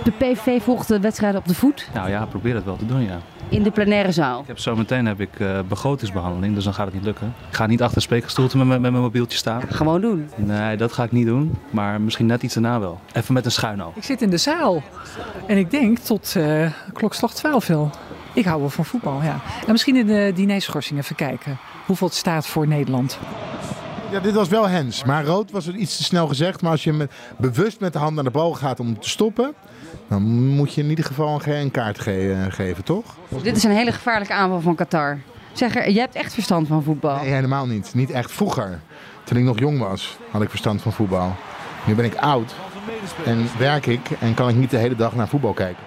[0.04, 3.00] De PVV volgt de wedstrijd op de voet Nou ja, probeer het wel te doen,
[3.02, 3.18] ja.
[3.48, 4.40] in de plenaire zaal.
[4.40, 7.34] Ik heb zometeen heb ik eh, begrotingsbehandeling, dus dan gaat het niet lukken.
[7.48, 9.62] Ik ga niet achter de spreekgestoelte met, mijn- met mijn mobieltje staan.
[9.68, 10.30] Gewoon doen.
[10.36, 11.58] Nee, dat ga ik niet doen.
[11.70, 13.00] Maar misschien net iets daarna wel.
[13.12, 13.82] Even met een schuin.
[13.94, 14.82] Ik zit in de zaal
[15.46, 17.90] en ik denk tot eh klokslag 12 wel.
[18.34, 19.40] Ik hou wel van voetbal, ja.
[19.66, 23.18] En misschien in de dinerschorsing even kijken hoeveel het staat voor Nederland.
[24.12, 25.04] Ja, dit was wel hens.
[25.04, 26.62] Maar rood was het iets te snel gezegd.
[26.62, 29.52] Maar als je met, bewust met de hand naar de bal gaat om te stoppen...
[30.08, 33.04] dan moet je in ieder geval een, een kaart ge- eh, geven, toch?
[33.42, 35.18] Dit is een hele gevaarlijke aanval van Qatar.
[35.52, 37.16] Zeg, er, jij hebt echt verstand van voetbal.
[37.16, 37.94] Nee, helemaal niet.
[37.94, 38.80] Niet echt vroeger.
[39.24, 41.36] Toen ik nog jong was, had ik verstand van voetbal.
[41.84, 42.54] Nu ben ik oud
[43.24, 45.82] en werk ik en kan ik niet de hele dag naar voetbal kijken.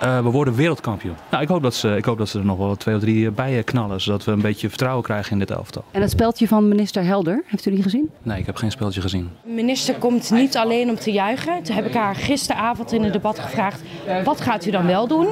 [0.00, 1.14] Eh, we worden wereldkampioen.
[1.30, 3.26] Nou, ik hoop, dat ze, ik hoop dat ze er nog wel twee of drie
[3.26, 4.00] eh, bij eh, knallen.
[4.00, 5.84] Zodat we een beetje vertrouwen krijgen in dit elftal.
[5.90, 8.10] En het speldje van minister Helder, heeft u die gezien?
[8.22, 9.30] Nee, ik heb geen speeltje gezien.
[9.44, 11.62] De minister komt niet alleen om te juichen.
[11.62, 13.82] Toen heb ik haar gisteravond in het debat gevraagd:
[14.24, 15.26] wat gaat u dan wel doen?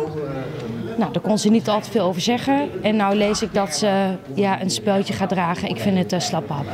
[0.98, 2.82] Nou, daar kon ze niet al te veel over zeggen.
[2.82, 5.68] En nou lees ik dat ze ja, een speldje gaat dragen.
[5.68, 6.66] Ik vind het uh, slappe hap.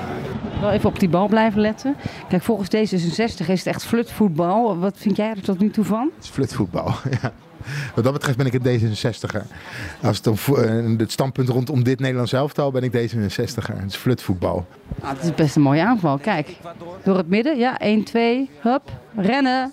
[0.61, 1.97] Wel even op die bal blijven letten.
[2.29, 4.79] Kijk, volgens D66 is het echt flutvoetbal.
[4.79, 6.11] Wat vind jij er tot nu toe van?
[6.15, 7.33] Het is flutvoetbal, ja.
[7.95, 9.43] Wat dat betreft ben ik een D66er.
[10.03, 13.77] Als het, om, eh, het standpunt rondom dit Nederlands elftal ben ik D66er.
[13.77, 14.67] Het is flutvoetbal.
[15.03, 16.19] Nou, het is best een mooie aanval.
[16.19, 16.57] Kijk,
[17.05, 17.59] door het midden.
[17.59, 18.83] Ja, 1, 2, hup,
[19.17, 19.73] rennen,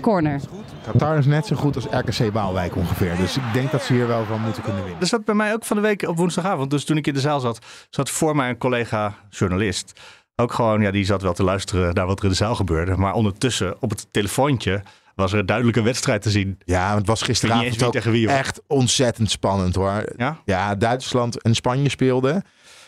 [0.00, 0.40] corner.
[0.86, 3.16] Qatar is net zo goed als RKC Waalwijk ongeveer.
[3.16, 5.00] Dus ik denk dat ze hier wel van moeten kunnen winnen.
[5.00, 7.20] Er zat bij mij ook van de week op woensdagavond, dus toen ik in de
[7.20, 7.58] zaal zat,
[7.90, 10.00] zat voor mij een collega journalist.
[10.36, 12.96] Ook gewoon, ja, die zat wel te luisteren naar wat er in de zaal gebeurde.
[12.96, 14.82] Maar ondertussen op het telefoontje
[15.14, 16.58] was er een duidelijke wedstrijd te zien.
[16.64, 20.04] Ja, het was gisteravond ook wie wie, echt ontzettend spannend hoor.
[20.44, 20.74] Ja?
[20.74, 22.42] Duitsland en Spanje speelden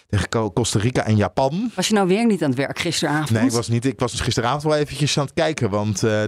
[0.08, 1.70] tegen Co- Costa Rica en Japan.
[1.74, 3.30] Was je nou weer niet aan het werk gisteravond?
[3.30, 6.24] Nee, ik was, niet, ik was dus gisteravond wel eventjes aan het kijken, want eh,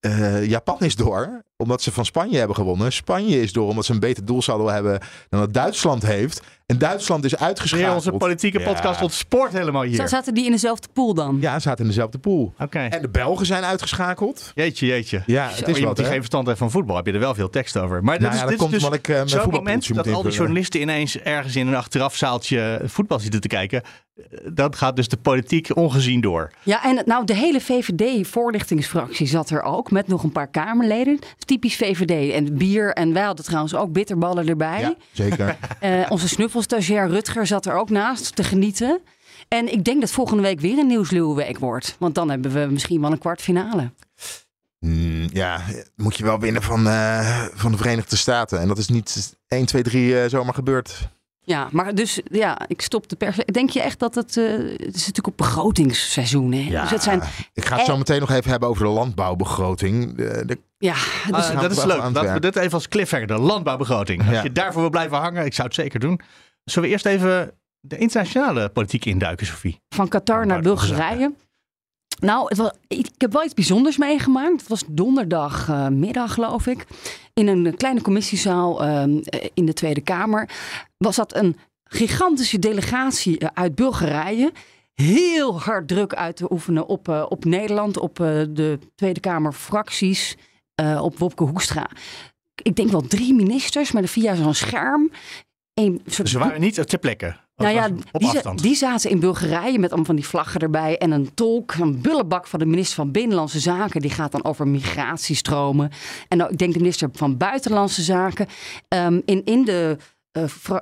[0.00, 2.92] eh, Japan is door omdat ze van Spanje hebben gewonnen.
[2.92, 6.42] Spanje is door omdat ze een beter doelsaldo hebben dan dat Duitsland heeft.
[6.66, 7.86] En Duitsland is uitgeschakeld.
[7.86, 10.08] Weer onze politieke podcast ontspoort helemaal hier.
[10.08, 11.38] Zaten die in dezelfde pool dan?
[11.40, 12.54] Ja, ze zaten in dezelfde pool.
[12.58, 12.78] Oké.
[12.78, 14.52] En de Belgen zijn uitgeschakeld.
[14.54, 15.22] Jeetje, jeetje.
[15.26, 17.34] Ja, het is iemand wat, die geen verstand heeft van voetbal, heb je er wel
[17.34, 18.04] veel tekst over.
[18.04, 20.12] Maar Nou dat is, ja, dit dat is komt dus ik, mijn zo'n moment dat
[20.12, 23.82] al die journalisten ineens ergens in een achterafzaaltje voetbal zitten te kijken.
[23.82, 26.50] Eh, Dan gaat dus de politiek ongezien door.
[26.62, 29.90] Ja, en nou, de hele VVD-voorlichtingsfractie zat er ook.
[29.90, 31.18] Met nog een paar Kamerleden.
[31.50, 32.32] Typisch VVD.
[32.32, 32.92] En bier.
[32.92, 34.80] En wij hadden trouwens ook bitterballen erbij.
[34.80, 35.56] Ja, zeker.
[35.80, 39.00] Eh, onze snuffelstagiair Rutger zat er ook naast te genieten.
[39.48, 41.96] En ik denk dat volgende week weer een nieuwsluwweek wordt.
[41.98, 43.90] Want dan hebben we misschien wel een kwartfinale.
[44.78, 45.60] Hmm, ja,
[45.96, 48.60] moet je wel winnen van, eh, van de Verenigde Staten.
[48.60, 51.08] En dat is niet 1, 2, 3 eh, zomaar gebeurd.
[51.50, 53.36] Ja, maar dus ja, ik stop de pers.
[53.36, 54.36] Denk je echt dat het...
[54.36, 56.60] eh, het is natuurlijk op begrotingsseizoen, hè?
[56.70, 57.22] Ja, dus het zijn,
[57.54, 60.16] ik ga het zo meteen nog even hebben over de landbouwbegroting.
[60.16, 61.02] De, de, ja, dus,
[61.46, 61.96] gaan dat is leuk.
[61.96, 64.20] Laten we dit even als cliffhanger, de landbouwbegroting.
[64.26, 64.42] Als Ja.
[64.42, 66.20] je daarvoor wil blijven hangen, ik zou het zeker doen.
[66.64, 69.80] Zullen we eerst even de internationale politiek induiken, Sophie?
[69.88, 71.32] van Qatar naar Bulgarije.
[72.20, 74.60] Nou, ik, heb wel iets bijzonders meegemaakt.
[74.60, 76.86] Het was donderdagmiddag, geloof ik.
[77.34, 80.48] In een kleine commissiezaal ehm, eh, in de Tweede Kamer.
[80.96, 84.52] Was dat een gigantische delegatie eh, uit Bulgarije.
[85.00, 89.52] Heel hard druk uit te oefenen op, eh, op Nederland, op eh, de Tweede Kamer
[89.52, 90.36] fracties,
[90.74, 91.90] eh, op Wopke Hoekstra.
[92.62, 95.10] Ik denk wel drie ministers, maar via zo'n scherm.
[96.06, 97.36] Soort Ze waren niet ter plekke.
[97.56, 100.98] nou ja, op die, die zaten in Bulgarije met allemaal van die vlaggen erbij.
[100.98, 104.00] En een tolk, een bullebak van de minister van Binnenlandse Zaken.
[104.00, 105.90] Die gaat dan over migratiestromen.
[106.28, 108.46] En nou, ik denk de minister van Buitenlandse Zaken.
[108.88, 109.96] Ehm, in, in de,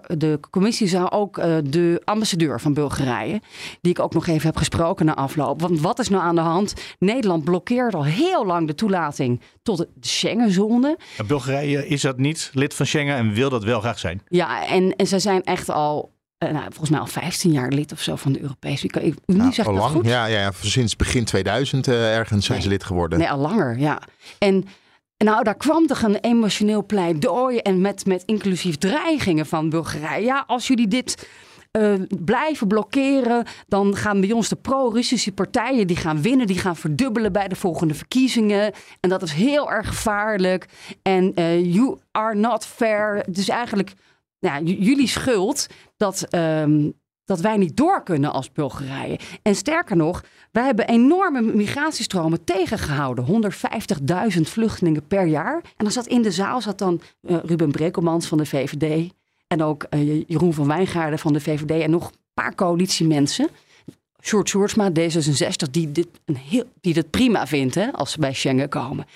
[0.06, 3.40] de commissie zou ook eh, de ambassadeur van Bulgarije.
[3.80, 5.60] Die ik ook nog even heb gesproken na afloop.
[5.60, 6.74] Want wat is nou aan de hand?
[6.98, 10.98] Nederland blokkeert al heel lang de toelating tot de Schengenzone.
[11.16, 14.22] En Bulgarije is dat niet lid van Schengen en wil dat wel graag zijn.
[14.28, 17.92] Ja, en, en zij zijn echt al, eh, nou, volgens mij al 15 jaar lid
[17.92, 19.14] of zo van de Europese Unie.
[19.26, 19.94] Nou, zegt al dat lang.
[19.94, 20.06] goed?
[20.06, 23.18] Ja, ja, ja, sinds begin 2000 eh, ergens zijn ze lid geworden.
[23.18, 24.02] Nee, al langer, ja.
[24.38, 24.64] En
[25.18, 30.24] nou, daar kwam toch een emotioneel pleidooi en met, met inclusief dreigingen van Bulgarije.
[30.24, 31.28] Ja, als jullie dit
[31.70, 31.92] eh,
[32.24, 37.32] blijven blokkeren, dan gaan bij ons de pro-Russische partijen die gaan winnen, die gaan verdubbelen
[37.32, 38.72] bij de volgende verkiezingen.
[39.00, 40.66] En dat is heel erg gevaarlijk.
[41.02, 43.28] En eh, you are not fair.
[43.32, 43.94] Is eigenlijk
[44.64, 46.90] jullie schuld dat, ehm,
[47.28, 49.18] dat wij niet door kunnen als Bulgarije.
[49.42, 53.52] En sterker nog, wij hebben enorme migratiestromen tegengehouden.
[54.36, 55.54] 150.000 vluchtelingen per jaar.
[55.54, 59.12] En dan zat in de zaal zat dan eh, Ruben Brekelmans van de VVD.
[59.46, 61.82] En ook eh, Jeroen van Wijngaarden van de VVD.
[61.82, 63.48] En nog een paar coalitiemensen.
[64.22, 68.68] Sjoerd Sjoerdsma, D66, die dit, een heel, die prima vindt hè, als ze bij Schengen
[68.68, 69.06] komen.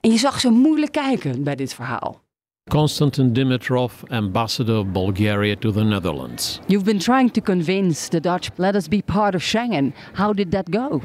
[0.00, 2.20] En je zag ze moeilijk kijken bij dit verhaal.
[2.68, 6.60] Konstantin Dimitrov, ambassador of Bulgaria to the Netherlands.
[6.68, 9.92] You've been trying to convince the Dutch, let us be part of Schengen.
[10.14, 11.02] How did that go?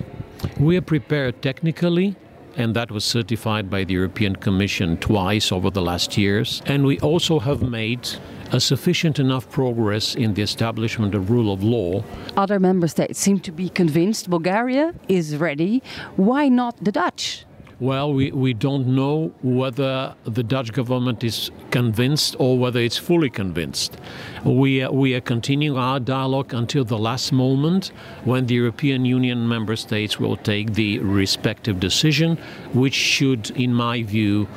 [0.59, 2.15] We are prepared technically,
[2.57, 6.61] and that was certified by the European Commission twice over the last years.
[6.65, 8.09] And we also have made
[8.51, 12.03] a sufficient enough progress in the establishment of rule of law
[12.37, 15.81] Other member states seem to be convinced Bulgaria is ready.
[16.17, 17.45] Why not the Dutch?
[17.79, 23.29] Well, we, we don't know whether the Dutch government is convinced or whether it's fully
[23.29, 23.97] convinced.
[24.45, 27.91] We, are- we are continuing our dialogue until the last moment
[28.23, 32.37] when the European Union member states will take the respective decision,
[32.73, 34.47] which should, in my view,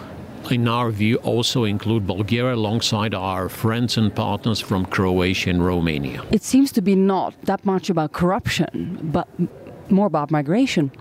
[0.51, 6.23] in our view, also include Bulgaria alongside our friends and partners from Croatia and Romania.
[6.31, 9.27] It seems to be not that much about corruption, but
[9.91, 10.93] more about migration.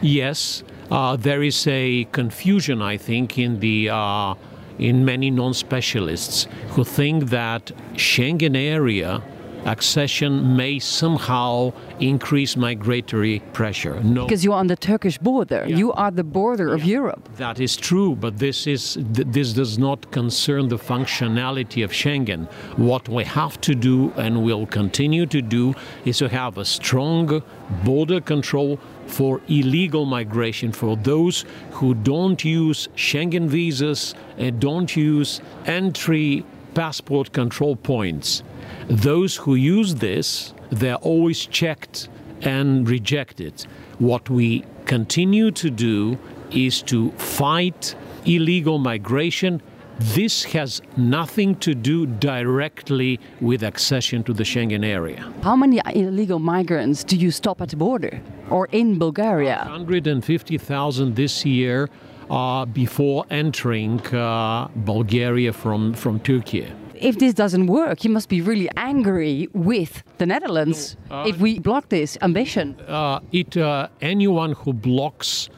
[0.00, 4.34] Yes, uh, there is a confusion, I think, in the uh,
[4.78, 9.22] in many non-specialists who think that Schengen area
[9.64, 14.00] accession may somehow increase migratory pressure.
[14.02, 14.24] No.
[14.24, 15.66] Because you're on the Turkish border.
[15.66, 17.28] You are the border of Europe.
[17.36, 22.46] That is true, but this is th- this does not concern the functionality of Schengen.
[22.76, 25.74] What we have to do and will continue to do
[26.04, 27.42] is to have a strong
[27.84, 35.40] border control for illegal migration for those who don't use Schengen visas and don't use
[35.66, 36.44] entry
[36.74, 38.42] passport control points.
[38.88, 42.08] Those who use this, they're always checked
[42.42, 43.66] and rejected.
[43.98, 46.18] What we continue to do
[46.50, 47.94] is to fight
[48.24, 49.60] illegal migration.
[50.00, 55.32] This has nothing to do directly with accession to the Schengen area.
[55.42, 59.58] How many illegal migrants do you stop at the border or in Bulgaria?
[59.66, 61.88] 150,000 this year
[62.30, 66.68] uh, before entering uh, Bulgaria from, from Turkey.
[66.94, 71.58] If this doesn't work, you must be really angry with the Netherlands uh, if we
[71.58, 72.76] block this ambition.
[72.86, 75.48] Uh, it uh, anyone who blocks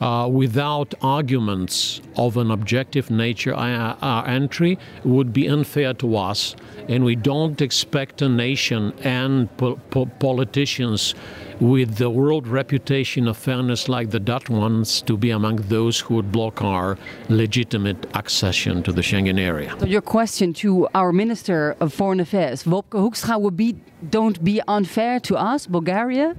[0.00, 6.56] uh, without arguments of an objective nature uh, our entry would be unfair to us,
[6.88, 11.14] and we don't expect a nation and po- po- politicians
[11.60, 16.14] with the world reputation of fairness like the Dutch ones to be among those who
[16.16, 19.74] would block our legitimate accession to the Schengen area.
[19.80, 23.76] So your question to our Minister of Foreign Affairs, Wopke Hoekstra, would be
[24.10, 26.36] don't be unfair to us, Bulgaria?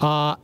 [0.00, 0.36] Uh,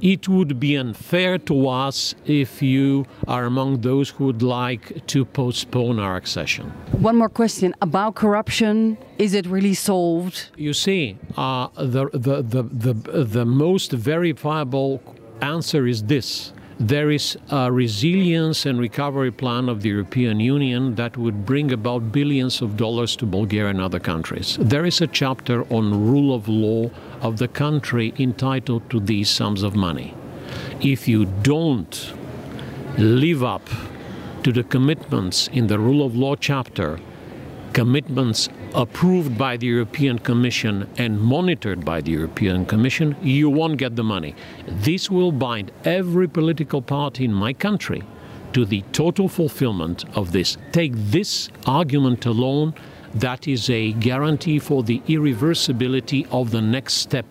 [0.00, 5.24] it would be unfair to us if you are among those who would like to
[5.24, 6.72] postpone our accession.
[6.92, 8.98] One more question about corruption.
[9.18, 10.50] Is it really solved?
[10.56, 15.02] You see, uh, the, the, the, the, the most verifiable
[15.40, 16.52] answer is this.
[16.80, 22.12] There is a resilience and recovery plan of the European Union that would bring about
[22.12, 24.56] billions of dollars to Bulgaria and other countries.
[24.60, 26.88] There is a chapter on rule of law
[27.20, 30.14] of the country entitled to these sums of money.
[30.80, 32.12] If you don't
[32.96, 33.68] live up
[34.42, 36.98] to the commitments in the rule of law chapter,
[37.72, 43.96] commitments approved by the European Commission and monitored by the European Commission, you won't get
[43.96, 44.34] the money.
[44.66, 48.02] This will bind every political party in my country
[48.52, 50.56] to the total fulfillment of this.
[50.72, 52.74] Take this argument alone,
[53.18, 57.24] that is a guarantee for the irreversibility of the next step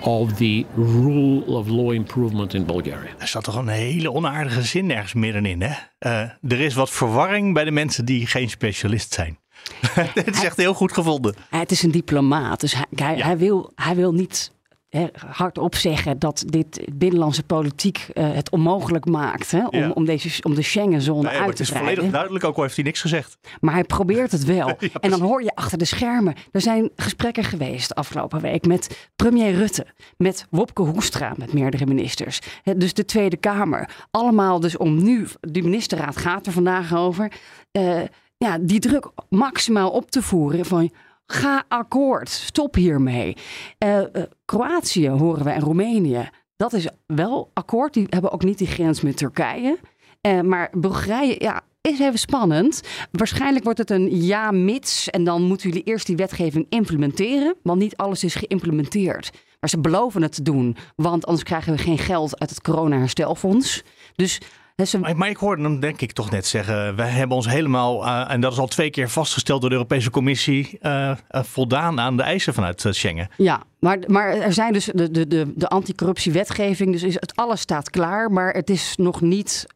[0.00, 3.10] of the rule of law improvement in Bulgaria.
[3.18, 5.72] Er zat toch een hele onaardige zin ergens middenin, hè?
[5.98, 6.20] Eh,
[6.52, 9.38] er is wat verwarring bij de mensen die geen specialist zijn.
[10.14, 11.34] Dit is echt heel goed gevonden.
[11.50, 14.53] Het is een diplomaat, dus hij, hij, hij wil, hij wil niet
[14.98, 19.90] hè, hardop zeggen dat dit binnenlandse politiek eh, het onmogelijk maakt hè, om, Ja.
[19.90, 21.94] om, deze, om de Schengenzone Nee, maar uit het te is breiden.
[21.94, 23.36] volledig duidelijk, ook al heeft hij niks gezegd.
[23.60, 24.72] Maar hij probeert het wel.
[24.84, 26.34] Ja, en dan hoor je achter de schermen.
[26.52, 32.38] Er zijn gesprekken geweest afgelopen week met premier Rutte, met Wopke Hoekstra, met meerdere ministers.
[32.62, 33.88] Hè, dus de Tweede Kamer.
[34.10, 37.32] Allemaal dus om nu, de ministerraad gaat er vandaag over,
[37.70, 38.00] eh,
[38.36, 40.90] ja, die druk maximaal op te voeren van
[41.26, 43.36] ga akkoord, stop hiermee.
[43.78, 46.30] Eh, eh, Kroatië horen we en Roemenië.
[46.56, 47.94] Dat is wel akkoord.
[47.94, 49.78] Die hebben ook niet die grens met Turkije.
[50.20, 52.80] Eh, maar Bulgarije, ja, is even spannend.
[53.10, 55.10] Waarschijnlijk wordt het een ja mits.
[55.10, 57.54] En dan moeten jullie eerst die wetgeving implementeren.
[57.62, 59.30] Want niet alles is geïmplementeerd.
[59.60, 60.76] Maar ze beloven het te doen.
[60.96, 63.82] Want anders krijgen we geen geld uit het corona-herstelfonds.
[64.14, 64.40] Dus
[64.82, 68.06] ze, Maar, maar ik hoorde hem denk ik toch net zeggen, wij hebben ons helemaal,
[68.06, 72.00] eh, en dat is al twee keer vastgesteld door de Europese Commissie, eh, eh, voldaan
[72.00, 73.28] aan de eisen vanuit Schengen.
[73.36, 76.92] Ja, maar, maar er zijn dus de, de, de, de anticorruptiewetgeving.
[76.92, 78.30] Dus is het alles staat klaar.
[78.30, 79.66] Maar het is nog niet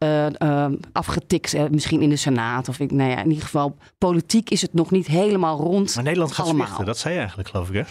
[0.92, 1.70] afgetikt.
[1.70, 2.68] misschien in de Senaat.
[2.68, 5.94] Of ik, nou ja, in ieder geval politiek is het nog niet helemaal rond.
[5.94, 6.84] Maar Nederland gaat allemaal.
[6.84, 7.82] dat zei je eigenlijk geloof ik hè?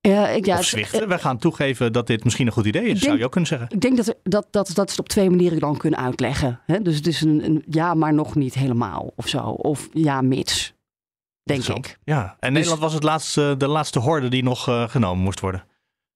[0.00, 3.00] Ja, ik, ja, of zwichten, we gaan toegeven dat dit misschien een goed idee is,
[3.00, 3.68] zou je ook kunnen zeggen.
[3.70, 6.60] Ik denk dat, dat, dat, dat ze het op twee manieren dan kunnen uitleggen.
[6.66, 6.82] Hè?
[6.82, 9.40] Dus het is een, een ja, maar nog niet helemaal of zo.
[9.40, 10.74] Of ja, mits.
[11.42, 11.98] Denk ik.
[12.04, 15.40] Ja, en Dus- Nederland was het laatste, de laatste horde die nog eh, genomen moest
[15.40, 15.64] worden.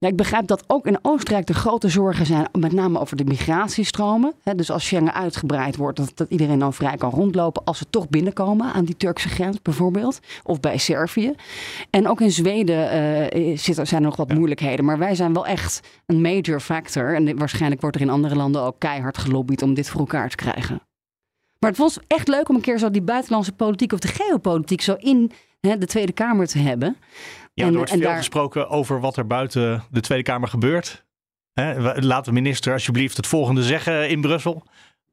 [0.03, 3.25] Ja, ik begrijp dat ook in Oostenrijk de grote zorgen zijn, met name over de
[3.25, 4.35] migratiestromen.
[4.57, 8.09] Dus als Schengen uitgebreid wordt, dat, dat iedereen dan vrij kan rondlopen als ze toch
[8.09, 10.19] binnenkomen aan die Turkse grens bijvoorbeeld.
[10.43, 11.35] Of bij Servië.
[11.91, 14.85] En ook in Zweden eh, zit, er- zijn er nog wat moeilijkheden.
[14.85, 17.15] Maar wij zijn wel echt een major factor.
[17.15, 20.37] En waarschijnlijk wordt er in andere landen ook keihard gelobbyd om dit voor elkaar te
[20.37, 20.83] krijgen.
[21.59, 24.81] Maar het was echt leuk om een keer zo die buitenlandse politiek of de geopolitiek
[24.81, 26.97] zo in de Tweede Kamer te hebben.
[27.55, 31.05] Ja, er wordt veel gesproken over wat er buiten de Tweede Kamer gebeurt.
[31.53, 34.63] Hè, laat de minister alsjeblieft het volgende zeggen in Brussel.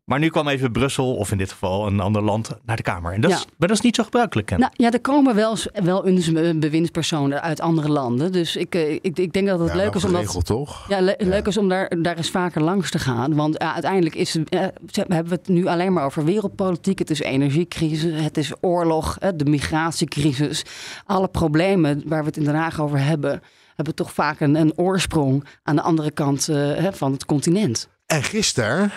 [0.10, 3.13] Maar nu kwam even Brussel, of in dit geval een ander land, naar de Kamer.
[3.13, 3.43] En dat, is, Ja.
[3.58, 4.50] maar dat is niet zo gebruikelijk.
[4.50, 4.58] hè?
[4.58, 8.32] Nou ja, er komen wel, eens- wel eens bewindspersonen uit andere landen.
[8.32, 10.45] Dus ik, eh, ik, ik denk dat het Ja, leuk is om dat.
[10.45, 10.86] toch?
[10.89, 13.36] Ja, le- leuk is om daar, daar eens vaker langs te gaan.
[13.36, 14.34] Want ja, uiteindelijk is,
[14.93, 17.00] hebben we het nu alleen maar over wereldpolitiek.
[17.00, 20.63] Het is energiecrisis, het is oorlog, de migratiecrisis.
[21.06, 23.41] Alle problemen waar we het in Den Haag over hebben,
[23.76, 27.89] hebben toch vaak een, een oorsprong aan de andere kant eh, hè, van het continent.
[28.06, 28.91] En gisteren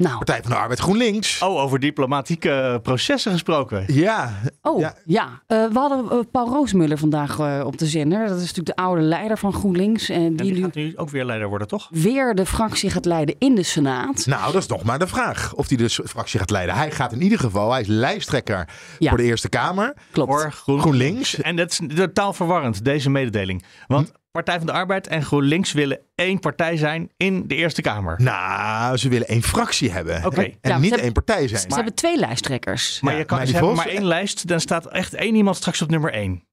[0.00, 0.16] Nou.
[0.16, 1.42] Partij van de Arbeid GroenLinks.
[1.42, 3.84] Oh, over diplomatieke processen gesproken.
[3.86, 4.32] Ja.
[4.62, 5.42] Oh, ja.
[5.46, 8.18] Eh, we hadden eh, Paul Roosmuller vandaag eh, op de zender.
[8.28, 10.08] Dat is natuurlijk de oude leider van GroenLinks.
[10.08, 11.88] En En die gaat nu ook weer leider worden, toch?
[11.90, 14.26] weer de fractie gaat leiden in de Senaat.
[14.26, 16.74] Nou, dat is nog maar de vraag of hij de fractie gaat leiden.
[16.74, 19.94] Hij gaat in ieder geval, hij is lijsttrekker voor de Eerste Kamer.
[20.10, 20.30] Klopt.
[20.30, 21.40] Voor Groen- GroenLinks.
[21.40, 23.64] En dat is totaal verwarrend, deze mededeling.
[23.86, 28.22] Want Partij van de Arbeid en GroenLinks willen één partij zijn in de Eerste Kamer.
[28.22, 30.24] Nou, ze willen één fractie hebben.
[30.26, 30.40] Oké.
[30.40, 31.60] En Ja, niet één partij zijn.
[31.60, 33.00] Ze hebben twee lijsttrekkers.
[33.00, 35.56] Maar Ja, je kan, maar ze hebben maar één lijst, dan staat echt één iemand
[35.56, 36.48] straks op nummer één.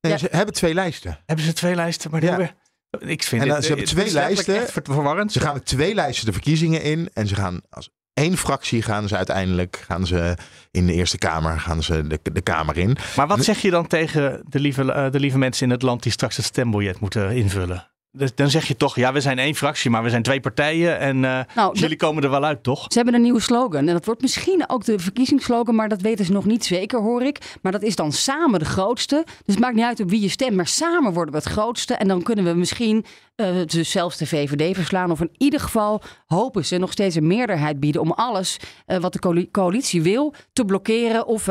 [0.00, 1.18] Nee, ze hebben twee lijsten.
[1.26, 2.10] Hebben ze twee lijsten?
[2.10, 2.36] Maar die Ja.
[2.36, 4.66] hebben- ik vind En dan, dit- ze hebben twee lijsten.
[4.82, 5.32] verwarrend.
[5.32, 7.10] Ze gaan met twee lijsten de verkiezingen in.
[7.12, 10.36] En ze gaan als één fractie gaan ze uiteindelijk gaan ze
[10.70, 12.96] in de Eerste Kamer gaan ze de, de Kamer in.
[13.16, 16.02] Maar wat zeg je dan tegen de lieve, eh, de lieve mensen in het land
[16.02, 17.91] die straks het stembiljet moeten invullen?
[18.14, 20.98] Dus dan zeg je toch, ja, we zijn één fractie, maar we zijn twee partijen
[20.98, 22.84] en eh, Nou, jullie komen er wel uit, toch?
[22.88, 23.86] Ze hebben een nieuwe slogan.
[23.88, 27.22] En dat wordt misschien ook de verkiezingsslogan, maar dat weten ze nog niet zeker, hoor
[27.22, 27.38] ik.
[27.62, 29.22] Maar dat is dan samen de grootste.
[29.26, 31.94] Dus het maakt niet uit op wie je stemt, maar samen worden we het grootste.
[31.94, 35.10] En dan kunnen we misschien eh, dus zelfs de VVD verslaan.
[35.10, 39.12] Of in ieder geval hopen ze nog steeds een meerderheid bieden om alles eh, wat
[39.12, 41.26] de coali- coalitie wil te blokkeren.
[41.26, 41.44] Of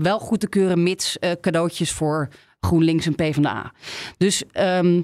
[0.00, 2.28] wel goed te keuren, mits cadeautjes voor
[2.60, 3.72] GroenLinks en PvdA.
[4.16, 5.00] Dus ehm,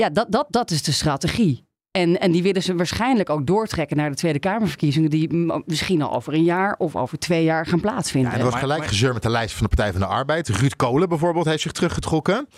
[0.00, 1.68] ja, dat, dat, dat is de strategie.
[1.90, 6.12] En, en die willen ze waarschijnlijk ook doortrekken naar de Tweede Kamerverkiezingen, die misschien al
[6.14, 8.32] over een jaar of over twee jaar gaan plaatsvinden.
[8.32, 10.48] En er was gelijk gezeur met de lijst van de Partij van de Arbeid.
[10.48, 12.48] Ruud Kolen bijvoorbeeld heeft zich teruggetrokken.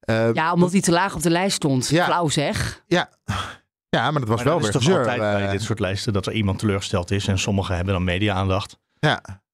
[0.00, 1.86] Eh, Ja, omdat hij te laag op de lijst stond.
[1.86, 2.82] Flauw zeg.
[2.86, 3.08] Ja.
[3.88, 4.98] ja, maar dat was Maar wel dat weer is toch gezeur.
[4.98, 8.04] altijd bij eh, dit soort lijsten dat er iemand teleurgesteld is en sommigen hebben dan
[8.04, 8.78] media-aandacht.
[8.98, 9.44] Ja.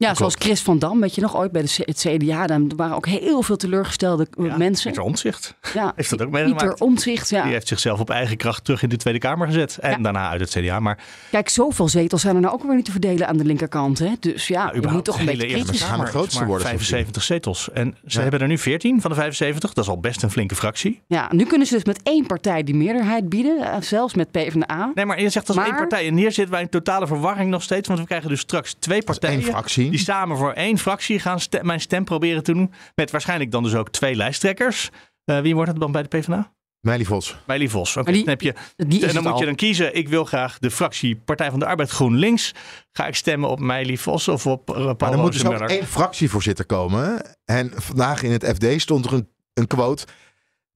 [0.00, 2.46] Ja, zoals Chris van Dam, weet je nog, ooit bij de het CDA.
[2.46, 4.84] Dan waren ook heel veel teleurgestelde eh, mensen.
[4.84, 6.80] Pieter Omtzigt Ja, heeft dat ook Pieter meegemaakt.
[6.80, 7.42] Omtzigt, ja.
[7.42, 9.78] Die heeft zichzelf op eigen kracht terug in de Tweede Kamer gezet.
[9.80, 10.80] En daarna uit het CDA.
[10.80, 10.98] Maar
[11.30, 13.98] Kijk, zoveel zetels zijn er nou ook weer niet te verdelen aan de linkerkant.
[13.98, 14.12] Hè?
[14.20, 17.70] Dus ja, je moet toch een beetje kritisch Kamer is maar 75 zetels.
[17.72, 19.72] En ze hebben er nu 14 van de 75.
[19.72, 21.00] Dat is al best een flinke fractie.
[21.06, 23.58] Ja, nu kunnen ze dus met één partij die meerderheid bieden.
[23.72, 24.90] eh, Zelfs met PvdA.
[24.94, 26.06] Nee, maar je zegt als Maar- één partij.
[26.06, 27.88] En hier zitten wij in totale verwarring nog steeds.
[27.88, 29.42] Want we krijgen dus straks twee partijen.
[29.42, 29.89] fractie.
[29.90, 32.72] Die samen voor één fractie gaan stem- mijn stem proberen te doen.
[32.94, 34.90] Met waarschijnlijk dan dus ook twee lijsttrekkers.
[35.24, 36.52] Eh, wie wordt het dan bij de PvdA?
[36.80, 37.36] Meili Vos.
[37.46, 37.96] Meili Vos.
[37.96, 39.38] Oké, dan heb je, die en dan moet al.
[39.38, 39.94] je dan kiezen.
[39.96, 42.54] Ik wil graag de fractie Partij van de Arbeid GroenLinks.
[42.92, 45.50] Ga ik stemmen op Meili Vos of op uh, Paul Maar er moet dus ook
[45.50, 45.78] Rozenmuller?
[45.78, 47.22] één fractievoorzitter komen.
[47.44, 50.06] En vandaag in het FD stond er een, een quote.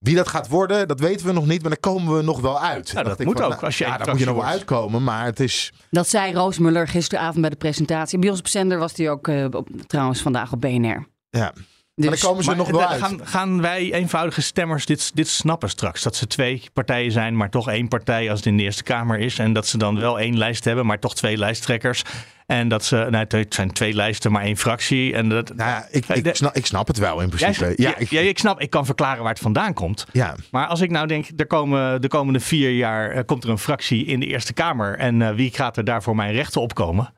[0.04, 2.60] Wie dat gaat worden, dat weten we nog niet, maar daar komen we nog wel
[2.60, 2.90] uit.
[2.90, 5.04] Ja, dat moet van, ook, nou, als je ja, daar moet je nog wel uitkomen,
[5.04, 5.72] maar het is...
[5.90, 8.18] Dat zei Roosmuller gisteravond bij de presentatie.
[8.18, 11.06] Bij ons op zender was hij ook eh, op, trouwens vandaag op BNR.
[11.30, 11.52] Ja.
[11.94, 13.02] Dus- maar daar komen ze Maar nog wel uit.
[13.02, 16.02] Gaan, gaan wij eenvoudige stemmers dit, dit snappen straks?
[16.02, 19.18] Dat ze twee partijen zijn, maar toch één partij als het in de Eerste Kamer
[19.18, 19.38] is.
[19.38, 22.02] En dat ze dan wel één lijst hebben, maar toch twee lijsttrekkers.
[22.46, 25.14] En dat ze, nou, het zijn twee lijsten, maar één fractie.
[25.14, 27.64] En dat, nou ja, ik, ik, snap, ik snap het wel in principe.
[27.76, 30.07] ja, ja, ik, ja, ik snap, ik kan verklaren waar het vandaan komt.
[30.12, 30.35] ja.
[30.50, 33.59] Maar als ik nou denk, er komen de komende vier jaar eh, komt er een
[33.59, 34.98] fractie in de Eerste Kamer.
[34.98, 37.12] En eh, wie gaat er daar voor mijn rechten opkomen?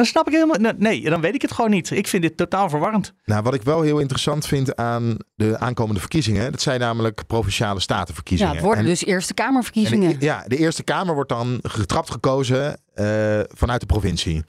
[0.00, 0.74] Dan snap ik helemaal.
[0.78, 1.90] Nee, dan weet ik het gewoon niet.
[1.90, 3.12] Ik vind dit totaal verwarrend.
[3.24, 7.74] Nou, wat ik wel heel interessant vind aan de aankomende verkiezingen, dat zijn namelijk provinciale
[7.74, 8.52] Ja, statenverkiezingen.
[8.54, 10.16] het worden En- dus Eerste de- Kamerverkiezingen.
[10.20, 14.44] ja, de Eerste Kamer wordt dan getrapt gekozen eh, vanuit de provincie.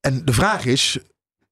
[0.00, 0.98] En de vraag is,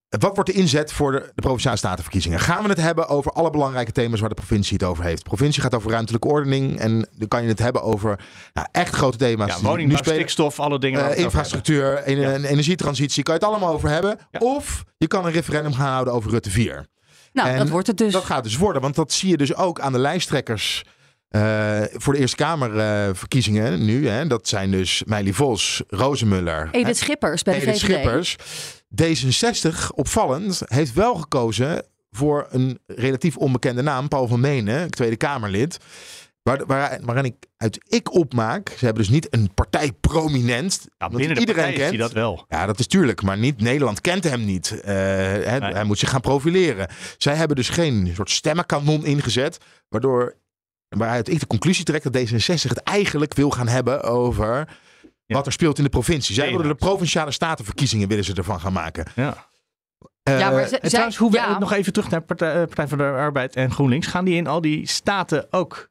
[0.08, 2.40] wat wordt de inzet voor de, de provinciale statenverkiezingen?
[2.40, 5.22] Gaan we het hebben over alle belangrijke thema's waar de provincie het over heeft?
[5.22, 8.20] De provincie gaat over ruimtelijke ordening en dan kan je het hebben over
[8.52, 9.60] nou, echt grote thema's.
[9.60, 11.10] Ja, woningbouw, stikstof, alle dingen.
[11.10, 14.18] Eh, infrastructuur, en, en energietransitie, kan je het allemaal over hebben.
[14.38, 16.86] Of je kan een referendum gaan houden over Rutte 4.
[17.32, 18.12] Nou, En dat wordt het dus.
[18.12, 20.84] Dat gaat dus worden, want dat zie je dus ook aan de lijsttrekkers
[21.28, 24.08] eh, voor de Eerste Kamerverkiezingen nu.
[24.08, 24.26] Hè.
[24.26, 27.84] Dat zijn dus Meili Vos, Rozenmuller, Edith Schippers bij de Edith VVD.
[27.84, 28.36] Schippers.
[29.02, 35.78] D66, opvallend, heeft wel gekozen voor een relatief onbekende naam, Paul van Menen, Tweede Kamerlid.
[36.42, 40.80] Waar, waar, waarin ik uit ik opmaak, ze hebben dus niet een partij prominent.
[40.98, 41.88] Ja, dat binnen de iedereen is kent.
[41.88, 42.44] hij dat wel.
[42.48, 44.80] Ja, dat is tuurlijk, maar niet Nederland kent hem niet.
[44.80, 46.88] Eh, Hij moet zich gaan profileren.
[47.18, 50.36] Zij hebben dus geen soort stemmenkanon ingezet, waardoor
[50.88, 54.68] waaruit ik de conclusie trek dat D66 het eigenlijk wil gaan hebben over
[55.26, 56.34] wat er speelt in de provincie.
[56.34, 59.06] Zij willen de provinciale statenverkiezingen willen ze ervan gaan maken.
[59.14, 59.48] Ja.
[60.22, 61.58] Eh, Ja, maar ze- En trouwens, hoe we- ja.
[61.58, 64.06] nog even terug naar Partij, eh, Partij voor de Arbeid en GroenLinks.
[64.06, 65.90] Gaan die in al die staten ook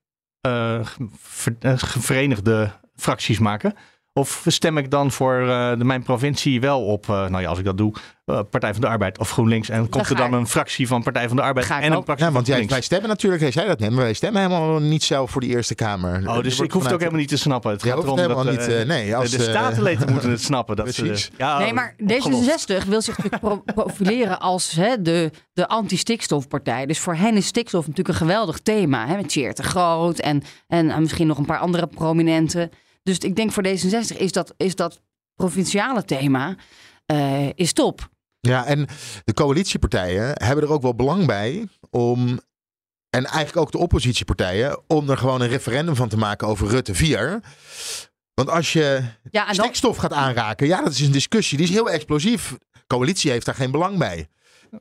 [1.21, 3.74] ver- eh, verenigde fracties maken?
[4.17, 7.60] Of stem ik dan voor uh, de, mijn provincie wel op, uh, nou ja, als
[7.60, 7.93] ik dat doe,
[8.25, 9.69] uh, Partij van de Arbeid of GroenLinks.
[9.69, 12.31] En komt er dan een fractie van Partij van de Arbeid en een fractie ja,
[12.31, 15.31] want jij, wij stemmen natuurlijk, hij zei dat net, maar wij stemmen helemaal niet zelf
[15.31, 16.29] voor die Eerste Kamer.
[16.29, 17.71] Oh, dus ik hoef het ook helemaal niet te snappen.
[17.71, 20.75] Het gaat erom helemaal dat niet, nee, als, de statenleden moeten het snappen.
[20.75, 21.23] Dat Precies.
[21.23, 26.85] Ze, ja, nee, maar D66 wil zich natuurlijk pro profileren als hè, de, de anti-stikstofpartij.
[26.85, 29.08] Dus voor hen is stikstof natuurlijk een geweldig thema.
[29.08, 32.71] Hè, met Tjeerd de Groot en, en misschien nog een paar andere prominenten.
[33.06, 35.01] Dus ik denk voor D66 is dat, is dat
[35.35, 36.56] provinciale thema
[37.12, 38.10] uh, is top.
[38.39, 38.87] Ja, en
[39.23, 42.39] de coalitiepartijen hebben er ook wel belang bij om.
[43.10, 46.95] En eigenlijk ook de oppositiepartijen, om er gewoon een referendum van te maken over Rutte
[46.95, 47.39] 4.
[48.33, 51.58] Want als je ja, stikstof gaat aanraken, ja, dat is een discussie.
[51.58, 52.58] Die is heel explosief.
[52.87, 54.27] Coalitie heeft daar geen belang bij.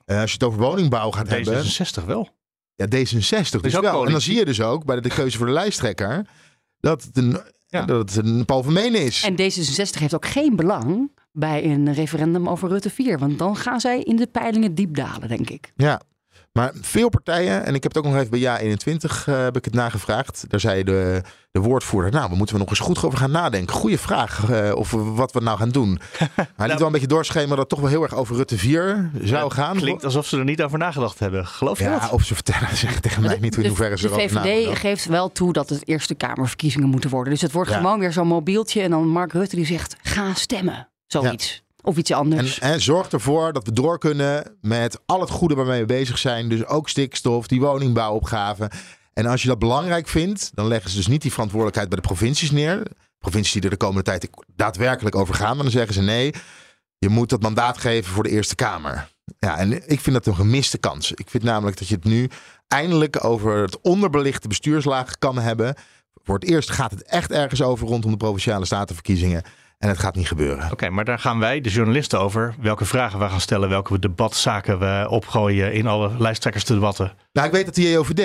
[0.06, 1.64] Uh, als je het over woningbouw gaat D66 hebben.
[1.64, 2.28] D66 wel.
[2.74, 3.80] Ja, D66 dus wel.
[3.80, 4.04] Coalitie.
[4.06, 6.26] En dan zie je dus ook bij de, de keuze voor de lijsttrekker
[6.80, 7.40] dat het een
[7.74, 7.84] ja.
[7.84, 9.22] dat het een Paul is.
[9.22, 13.18] En D66 heeft ook geen belang bij een referendum over Rutte 4.
[13.18, 15.72] Want dan gaan zij in de peilingen diep dalen, denk ik.
[15.76, 16.00] Ja,
[16.58, 19.56] maar veel partijen, en ik heb het ook nog even bij Ja 21 uh, heb
[19.56, 20.44] ik het nagevraagd.
[20.48, 23.74] Daar zei de, de woordvoerder, nou, we moeten we nog eens goed over gaan nadenken.
[23.74, 25.88] Goeie vraag uh, of we, wat we nou gaan doen.
[26.18, 28.58] Hij liet Nou, wel een beetje doorschemeren dat het toch wel heel erg over Rutte
[28.58, 29.76] 4 zou gaan.
[29.76, 31.46] Klinkt alsof ze er niet over nagedacht hebben.
[31.46, 32.10] Geloof je ja, dat?
[32.10, 34.78] of ze vertellen zeggen tegen mij niet in hoeverre ze De erover VVD nagedacht.
[34.80, 37.32] geeft wel toe dat het Eerste Kamerverkiezingen moeten worden.
[37.32, 37.76] Dus het wordt Ja.
[37.76, 38.82] gewoon weer zo'n mobieltje.
[38.82, 40.88] En dan Mark Rutte die zegt, ga stemmen.
[41.06, 41.63] Zoiets.
[41.84, 42.58] Of iets anders.
[42.58, 46.18] En, en zorg ervoor dat we door kunnen met al het goede waarmee we bezig
[46.18, 46.48] zijn.
[46.48, 48.70] Dus ook stikstof, die woningbouwopgave.
[49.12, 52.06] En als je dat belangrijk vindt, dan leggen ze dus niet die verantwoordelijkheid bij de
[52.06, 52.82] provincies neer.
[53.18, 55.54] Provincies die er de komende tijd daadwerkelijk over gaan.
[55.54, 56.34] Maar dan zeggen ze nee,
[56.98, 59.12] je moet dat mandaat geven voor de Eerste Kamer.
[59.38, 61.12] Ja, en ik vind dat een gemiste kans.
[61.12, 62.30] Ik vind namelijk dat je het nu
[62.68, 65.74] eindelijk over het onderbelichte bestuurslaag kan hebben.
[66.22, 69.42] Voor het eerst gaat het echt ergens over rondom de provinciale statenverkiezingen.
[69.78, 70.72] En het gaat niet gebeuren.
[70.72, 72.54] Oké, maar daar gaan wij, de journalisten, over.
[72.60, 77.12] Welke vragen we gaan stellen, welke debatzaken we opgooien in alle lijsttrekkersdebatten.
[77.32, 78.18] Nou, ik weet dat de JOVD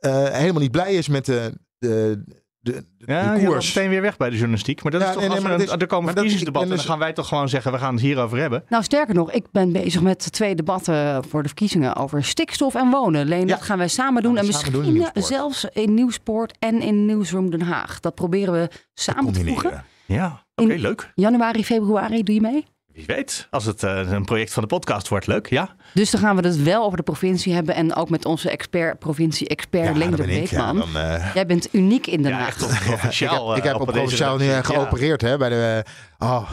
[0.00, 2.24] eh, helemaal niet blij is met de, de,
[2.60, 3.74] de, de, Ja, de je loopt koers.
[3.74, 4.82] meteen weer weg bij de journalistiek.
[4.82, 6.76] Maar dat Ja, is toch nee, nee, als er, dat is- er komen verkiezingsdebatten, ik
[6.76, 8.64] dan ben gaan wij toch gewoon zeggen, we gaan het hierover hebben.
[8.68, 12.90] Nou, sterker nog, ik ben bezig met twee debatten voor de verkiezingen over stikstof en
[12.90, 13.26] wonen.
[13.26, 14.36] Leen, dat gaan wij samen doen.
[14.36, 15.24] En misschien doen in Nieuwsport.
[15.24, 18.00] zelfs in Nieuwsport en in Nieuwsroom Den Haag.
[18.00, 19.84] Dat proberen we samen te voegen.
[20.06, 21.12] Ja, oké, leuk.
[21.14, 22.66] Januari, februari, doe je mee?
[22.92, 25.76] Wie weet, als het eh, een project van de podcast wordt, leuk, ja.
[25.94, 27.74] Dus dan gaan we het wel over de provincie hebben.
[27.74, 32.62] En ook met onze expert, provincie-expert Ja, eh, Jij bent uniek in Den Ja, Haag.
[32.62, 35.84] echt ik heb, ik eh, heb op provinciaal nu geopereerd hè, bij de.
[36.18, 36.50] oh,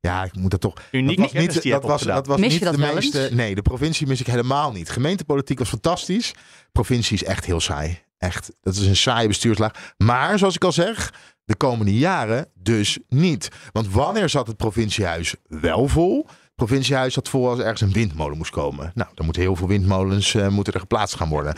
[0.00, 0.74] ja, ik moet dat toch.
[0.90, 3.22] Uniek dat was niet, dat was, dat was Mis je niet dat de wel meeste.
[3.22, 3.30] eens?
[3.30, 4.90] Nee, de provincie mis ik helemaal niet.
[4.90, 6.32] Gemeentepolitiek was fantastisch.
[6.72, 7.98] Provincie is echt heel saai.
[8.18, 8.52] Echt.
[8.62, 9.72] Dat is een saaie bestuurslaag.
[9.96, 11.12] Maar zoals ik al zeg,
[11.50, 13.48] de komende jaren dus niet.
[13.72, 16.26] Want wanneer zat het provinciehuis wel vol?
[16.54, 18.92] Provinciehuis zat vol als er ergens een windmolen moest komen.
[18.94, 21.54] Nou, dan moeten heel veel windmolens eh, moeten er geplaatst gaan worden.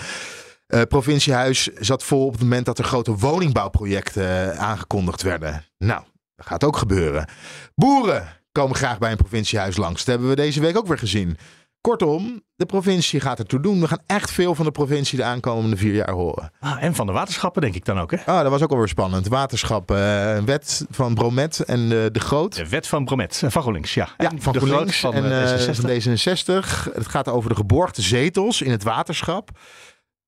[0.67, 5.65] Eh provinciehuis zat vol op het moment dat er grote woningbouwprojecten eh, aangekondigd werden.
[5.79, 6.03] Nou,
[6.37, 7.29] dat gaat ook gebeuren.
[7.75, 9.99] Boeren komen graag bij een provinciehuis langs.
[9.99, 11.37] Dat hebben we deze week ook weer gezien.
[11.83, 13.81] Kortom, de provincie gaat ertoe doen.
[13.81, 16.53] We gaan echt veel van de provincie de aankomende vier jaar horen.
[16.61, 18.17] Ah, en van de waterschappen denk ik dan ook, hè?
[18.17, 19.29] Ah, dat was ook alweer spannend.
[19.29, 22.57] Waterschap, eh, een wet van Bromet en de Groot.
[22.57, 24.09] De wet van Bromet, eh, van GroenLinks, ja.
[24.17, 25.81] Ja, van de GroenLinks Groot en eh, eh, D66.
[25.81, 26.95] van D66.
[26.95, 29.51] Het gaat over de geborgde zetels in het waterschap.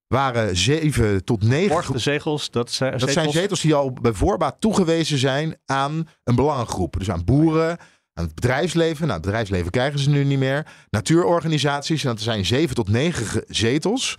[0.06, 1.68] Waren zeven tot negen.
[1.68, 6.34] Geborgde zegels, dat zijn Dat zijn zetels die al bij voorbaat toegewezen zijn aan een
[6.34, 6.98] belangengroep.
[6.98, 7.78] Dus aan boeren,
[8.14, 9.00] aan het bedrijfsleven.
[9.02, 10.66] Nou, het bedrijfsleven krijgen ze nu niet meer.
[10.90, 12.04] Natuurorganisaties.
[12.04, 14.14] En dat zijn zeven tot negen ge- zetels.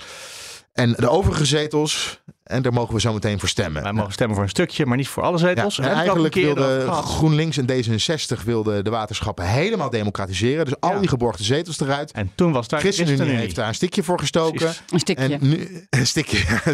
[0.74, 3.84] En de overige zetels, en daar mogen we zo meteen voor stemmen.
[3.84, 5.76] Wij mogen stemmen voor een stukje, maar niet voor alle zetels.
[5.76, 6.88] Ja, en eigenlijk wilde.
[6.92, 10.66] GroenLinks en D66 wilden de waterschappen helemaal democratiseren.
[10.66, 12.12] Dus al die geborgde zetels eruit.
[12.12, 14.56] En toen was daar ChristenUnie heeft daar een stikje voor gestoken.
[14.56, 14.82] Precies.
[14.90, 15.24] Een stikje.
[15.24, 16.44] En nu, een stikje.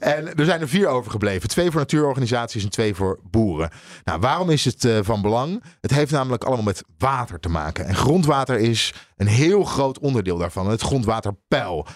[0.00, 1.48] En er zijn er vier overgebleven.
[1.48, 3.70] Twee voor natuurorganisaties en twee voor boeren.
[4.04, 5.62] Nou, waarom is het eh, van belang?
[5.80, 7.86] Het heeft namelijk allemaal met water te maken.
[7.86, 10.70] En grondwater is een heel groot onderdeel daarvan.
[10.70, 11.86] Het grondwaterpeil.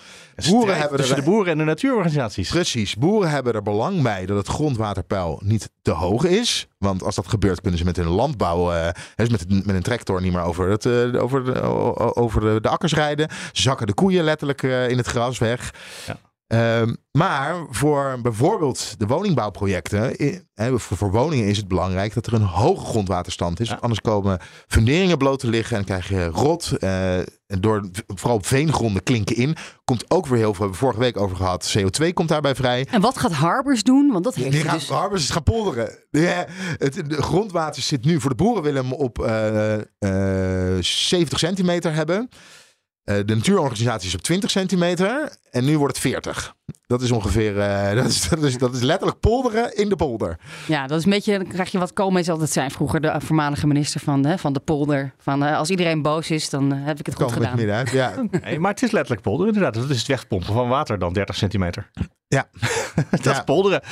[0.49, 2.51] Boeren hebben tussen er, de boeren en de natuurorganisaties.
[2.51, 2.97] Precies.
[2.97, 6.69] Boeren hebben er belang bij dat het grondwaterpeil niet te hoog is.
[6.79, 10.21] Want als dat gebeurt, kunnen ze met hun landbouw, eh, dus met, met een tractor
[10.21, 11.61] niet meer over, het, eh, over, de,
[12.17, 13.29] over de, de akkers rijden.
[13.53, 15.75] Ze zakken de koeien letterlijk eh, in het gras weg.
[16.07, 16.17] Ja.
[16.47, 20.17] Ehm, maar voor bijvoorbeeld de woningbouwprojecten,
[20.55, 23.81] voor, voor woningen is het belangrijk dat er een hoge grondwaterstand is.
[23.81, 26.73] Anders komen funderingen bloot te liggen en dan krijg je rot,
[27.61, 29.57] door vooral op veengronden klinken in.
[29.85, 31.75] Komt ook weer heel veel, we hebben vorige week over gehad.
[31.79, 32.87] CO2 komt daarbij vrij.
[32.91, 34.13] En wat gaat Harbers doen?
[34.13, 34.89] Want dat heeft Die dus...
[34.89, 35.99] Harbers is gaan polderen.
[36.11, 36.47] Ja,
[36.79, 41.95] het de grondwater zit nu voor de boeren willen hem op eh, eh, 70 centimeter
[41.95, 42.29] hebben.
[43.05, 45.37] Eh, de natuurorganisatie is op 20 centimeter.
[45.51, 46.55] En nu wordt het 40.
[46.91, 50.39] Dat is ongeveer, eh, dat, is, dat, is, dat is letterlijk polderen in de polder.
[50.67, 53.67] Ja, dat is een beetje, dan krijg je wat Koolmees altijd zei vroeger, de voormalige
[53.67, 55.13] minister van, hè, van de polder.
[55.19, 57.51] Van eh, als iedereen boos is, dan eh, heb ik het goed Komen gedaan.
[57.51, 57.91] het midden uit.
[57.91, 58.13] Ja.
[58.45, 59.75] Nee, maar het is letterlijk polder inderdaad.
[59.75, 61.91] Dat is het wegpompen van water dan 30 centimeter.
[62.29, 62.51] Ja.
[63.23, 63.83] dat is polderen.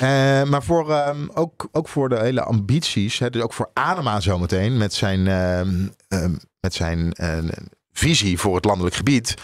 [0.00, 4.20] Eh, maar voor, ehm, ook, ook voor de hele ambities, hè, dus ook voor Adema
[4.20, 7.38] zometeen met zijn, ehm, ehm, met zijn eh,
[7.92, 9.34] visie voor het landelijk gebied,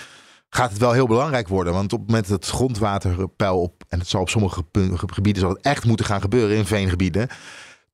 [0.51, 1.72] gaat het wel heel belangrijk worden.
[1.72, 4.64] Want op het moment dat het grondwaterpeil op, en het zal op sommige
[5.07, 7.28] gebieden zal het echt moeten gaan gebeuren in veengebieden,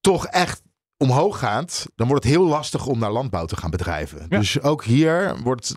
[0.00, 0.62] toch echt
[0.96, 4.28] omhoog gaat, dan wordt het heel lastig om naar landbouw te gaan bedrijven.
[4.28, 5.76] Dus ook hier wordt,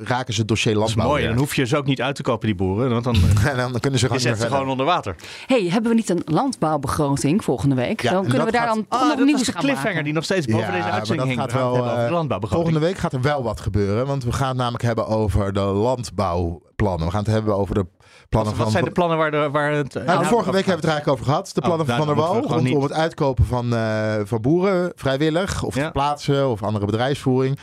[0.00, 1.08] raken ze het dossier Dat is landbouw.
[1.08, 1.20] mooi.
[1.22, 1.30] weer.
[1.30, 2.90] Dan hoef je ze ook niet uit te kopen, die boeren.
[2.90, 3.14] Want dan,
[3.50, 5.14] En dan kunnen ze je gewoon zet ze gewoon onder water.
[5.46, 8.02] hey, hebben we niet een landbouwbegroting volgende week?
[8.02, 9.60] Ja, dan en kunnen we dat daar gaat- dan Ah, toch nog dat nieuws gaan
[9.62, 10.04] cliffhanger maken.
[10.04, 11.50] die nog steeds boven deze maar uitzending dat hing.
[11.52, 12.70] gaat wel, hebben over de eh, landbouwbegroting.
[12.70, 14.06] Volgende week gaat er wel wat gebeuren.
[14.06, 17.06] Want we gaan het namelijk hebben over de landbouwplannen.
[17.06, 17.86] We gaan het hebben over de
[18.28, 18.70] plannen Wat van...
[18.72, 19.94] zijn de plannen waar, de, waar het...
[20.06, 21.50] Nou, vorige week hebben we het er eigenlijk over gehad.
[21.54, 25.62] De Oh, plannen van Van der Wal rondom het uitkopen van, eh, van boeren vrijwillig.
[25.62, 27.58] Of te plaatsen of andere bedrijfsvoering.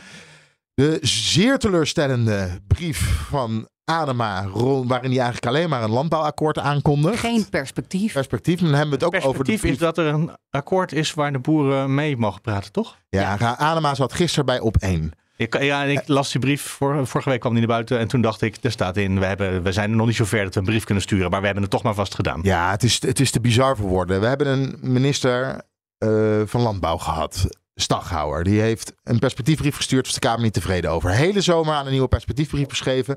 [0.76, 4.48] De zeer teleurstellende brief van Adema,
[4.86, 7.18] waarin hij eigenlijk alleen maar een landbouwakkoord aankondigt.
[7.18, 8.12] Geen perspectief.
[8.12, 8.60] Perspectief.
[8.60, 11.14] Dan hebben we het ook over de perspectief brief is dat er een akkoord is
[11.14, 12.96] waar de boeren mee mogen praten, toch?
[13.08, 15.12] Ja, Adema zat gisteren bij op één.
[15.36, 18.20] Ik, ja, ik las die brief, voor, vorige week kwam die naar buiten en toen
[18.20, 20.54] dacht ik, er staat in, we, hebben, we zijn er nog niet zo ver dat
[20.54, 22.40] we een brief kunnen sturen, maar we hebben het toch maar vast gedaan.
[22.42, 24.20] Ja, het is, het is te bizar voor woorden.
[24.20, 25.60] We hebben een minister
[25.98, 27.46] eh, van Landbouw gehad,
[27.80, 28.44] Staghouwer.
[28.44, 31.10] Die heeft een perspectiefbrief gestuurd, was de Kamer niet tevreden over.
[31.10, 33.16] Hele zomer aan een nieuwe perspectiefbrief geschreven.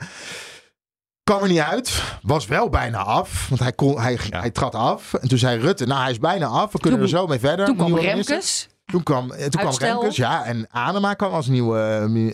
[1.24, 5.14] Kwam er niet uit, was wel bijna af, want hij, kon, hij, hij trad af.
[5.14, 7.40] En toen zei Rutte, nou hij is bijna af, we kunnen Toen- er zo mee
[7.40, 7.66] verder.
[7.66, 7.96] Toen kwam.
[7.98, 8.68] Remkes.
[8.86, 9.78] Toen kwam, eh, toen kwam.
[9.78, 10.46] Remkes, ja.
[10.46, 11.80] En Adema kwam als nieuwe,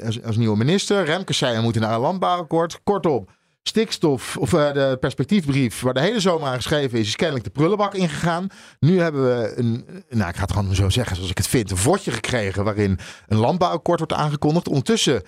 [0.01, 1.05] eh, als nieuwe minister.
[1.05, 2.79] Remkes zei, we moeten naar een landbouwakkoord.
[2.83, 3.27] Kortom,
[3.67, 7.51] stikstof, of eh, de perspectiefbrief waar de hele zomer aan geschreven is, is kennelijk de
[7.51, 8.47] prullenbak ingegaan.
[8.79, 11.71] Nu hebben we een, nou ik ga het gewoon zo zeggen zoals ik het vind,
[11.71, 14.67] een vodje gekregen waarin een landbouwakkoord wordt aangekondigd.
[14.67, 15.21] Ondertussen,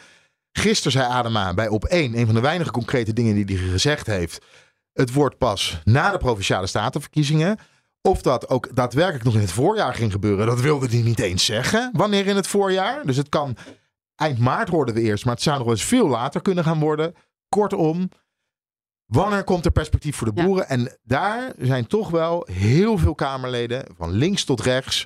[0.51, 4.07] gisteren zei Adema bij op één, een van de weinige concrete dingen die hij gezegd
[4.07, 4.45] heeft.
[4.93, 7.57] Het wordt pas na de provinciale statenverkiezingen.
[8.01, 11.45] Of dat ook daadwerkelijk nog in het voorjaar ging gebeuren, dat wilde hij niet eens
[11.45, 11.89] zeggen.
[11.93, 13.05] Wanneer in het voorjaar?
[13.05, 13.57] Dus het kan
[14.15, 16.79] eind maart worden we eerst, maar het zou nog wel eens veel later kunnen gaan
[16.79, 17.13] worden.
[17.49, 18.09] Kortom,
[19.07, 20.69] wanneer komt er perspectief voor de boeren?
[20.69, 25.05] En daar zijn toch wel heel veel Kamerleden, van links tot rechts,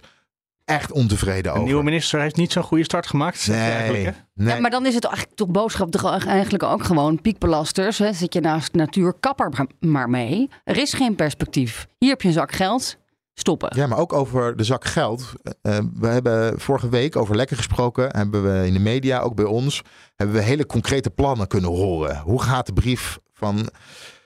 [0.66, 1.64] echt ontevreden De over.
[1.64, 3.46] nieuwe minister heeft niet zo'n goede start gemaakt.
[3.46, 3.92] hè?
[3.92, 4.14] nee.
[4.34, 7.98] Ja, maar dan is het eigenlijk toch boodschap toch eigenlijk ook gewoon piekbelasters.
[7.98, 8.14] Hè?
[8.14, 10.50] Zit je naast natuur, kapper maar mee.
[10.64, 11.88] Er is geen perspectief.
[11.98, 13.00] Hier heb je een zak geld.
[13.34, 13.72] Stoppen.
[13.76, 15.34] Ja, maar ook over de zak geld.
[15.62, 18.16] Eh, we hebben vorige week over lekker gesproken.
[18.18, 19.82] Hebben we in de media, ook bij ons,
[20.16, 22.18] hebben we hele concrete plannen kunnen horen.
[22.18, 23.70] Hoe gaat de brief van,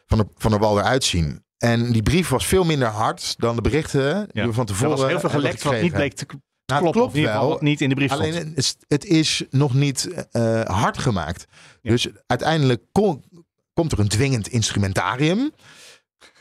[0.06, 1.44] van, de, van der Wal eruit zien?
[1.58, 4.98] En die brief was veel minder hard dan de berichten die we van tevoren Er
[4.98, 6.26] was heel veel gelekt wat niet bleek te
[6.66, 7.50] Nou, klopt geval wel.
[7.50, 8.48] wat niet in de brief Alleen stond.
[8.48, 11.46] het is, het is nog niet eh, hard gemaakt.
[11.82, 12.84] Dus uiteindelijk
[13.74, 15.52] komt er een dwingend instrumentarium.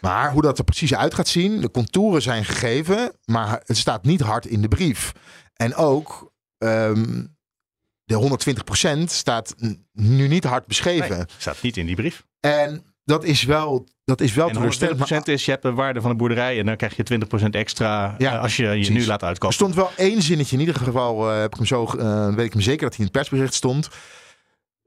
[0.01, 4.05] Maar hoe dat er precies uit gaat zien, de contouren zijn gegeven, maar het staat
[4.05, 5.13] niet hard in de brief.
[5.55, 7.25] En ook ehm,
[8.05, 8.39] de
[8.99, 9.55] 120% staat
[9.93, 11.17] nu niet hard beschreven.
[11.17, 12.25] Nee, staat niet in die brief.
[12.41, 15.13] En dat is wel, dat is wel En teleurstellend.
[15.13, 18.15] 120% is, je hebt de waarde van de boerderij en dan krijg je 20% extra
[18.19, 18.89] eh, als je je precies.
[18.89, 19.49] nu laat uitkopen.
[19.49, 22.47] Er stond wel één zinnetje, in ieder geval eh, heb ik hem zo, eh, weet
[22.47, 23.89] ik hem zeker dat hij in het persbericht stond.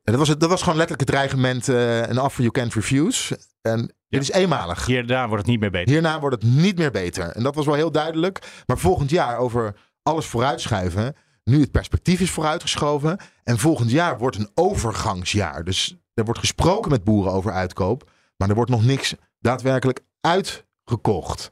[0.03, 1.67] En dat, was het, dat was gewoon letterlijk het dreigement,
[2.09, 3.39] een offer you can't refuse.
[3.61, 4.85] En dit is eenmalig.
[4.85, 5.93] Hierna wordt het niet meer beter.
[5.93, 7.29] Hierna wordt het niet meer beter.
[7.29, 8.39] En dat was wel heel duidelijk.
[8.65, 11.15] Maar volgend jaar over alles vooruitschuiven.
[11.49, 13.17] Nu het perspectief is vooruitgeschoven.
[13.43, 15.63] En volgend jaar wordt een overgangsjaar.
[15.63, 18.09] Dus er wordt gesproken met boeren over uitkoop.
[18.37, 21.49] Maar er wordt nog niks daadwerkelijk uitgekocht.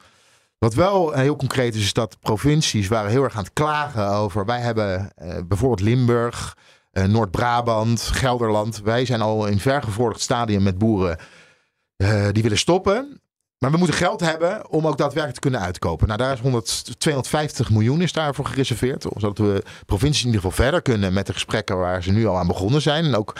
[0.57, 4.09] Wat wel eh, heel concreet is, is dat provincies waren heel erg aan het klagen
[4.09, 4.45] over.
[4.45, 6.57] Wij hebben eh, bijvoorbeeld Limburg,
[6.91, 8.81] eh, Noord-Brabant, Gelderland.
[8.81, 11.17] Wij zijn al in vergevorderd stadium met boeren
[11.95, 13.21] eh, die willen stoppen.
[13.59, 16.07] Maar we moeten geld hebben om ook daadwerkelijk te kunnen uitkopen.
[16.07, 19.01] Nou, daar is 100, 250 miljoen is daarvoor gereserveerd.
[19.01, 22.37] Zodat we provincies in ieder geval verder kunnen met de gesprekken waar ze nu al
[22.37, 23.05] aan begonnen zijn.
[23.05, 23.33] En ook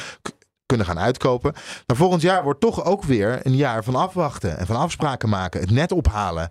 [0.66, 1.54] kunnen gaan uitkopen.
[1.86, 5.62] Maar volgend jaar wordt toch ook weer een jaar van afwachten en van afspraken maken.
[5.62, 6.50] Het net ophalen.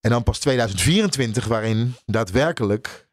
[0.00, 3.08] En dan pas 2024 waarin daadwerkelijk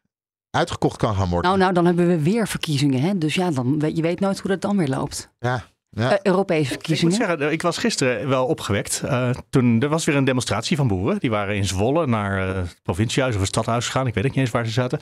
[0.50, 1.50] uitgekocht kan gaan worden.
[1.50, 3.00] Nou, nou, dan hebben we weer verkiezingen.
[3.00, 3.18] Hè?
[3.18, 5.30] Dus ja, dan, je weet nooit hoe dat dan weer loopt.
[5.38, 6.10] Ja, ja.
[6.12, 7.14] Eh, Europese Ik moet verkiezingen.
[7.14, 9.02] zeggen, ik was gisteren wel opgewekt.
[9.04, 11.18] Eh, toen er was weer een demonstratie van boeren.
[11.18, 14.06] Die waren in Zwolle naar eh, het provinciehuis of het stadhuis gegaan.
[14.06, 15.00] Ik weet niet eens waar ze zaten.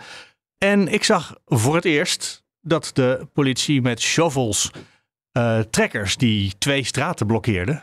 [0.58, 4.70] En ik zag voor het eerst dat de politie met shovels
[5.32, 7.82] eh, trekkers die twee straten blokkeerden,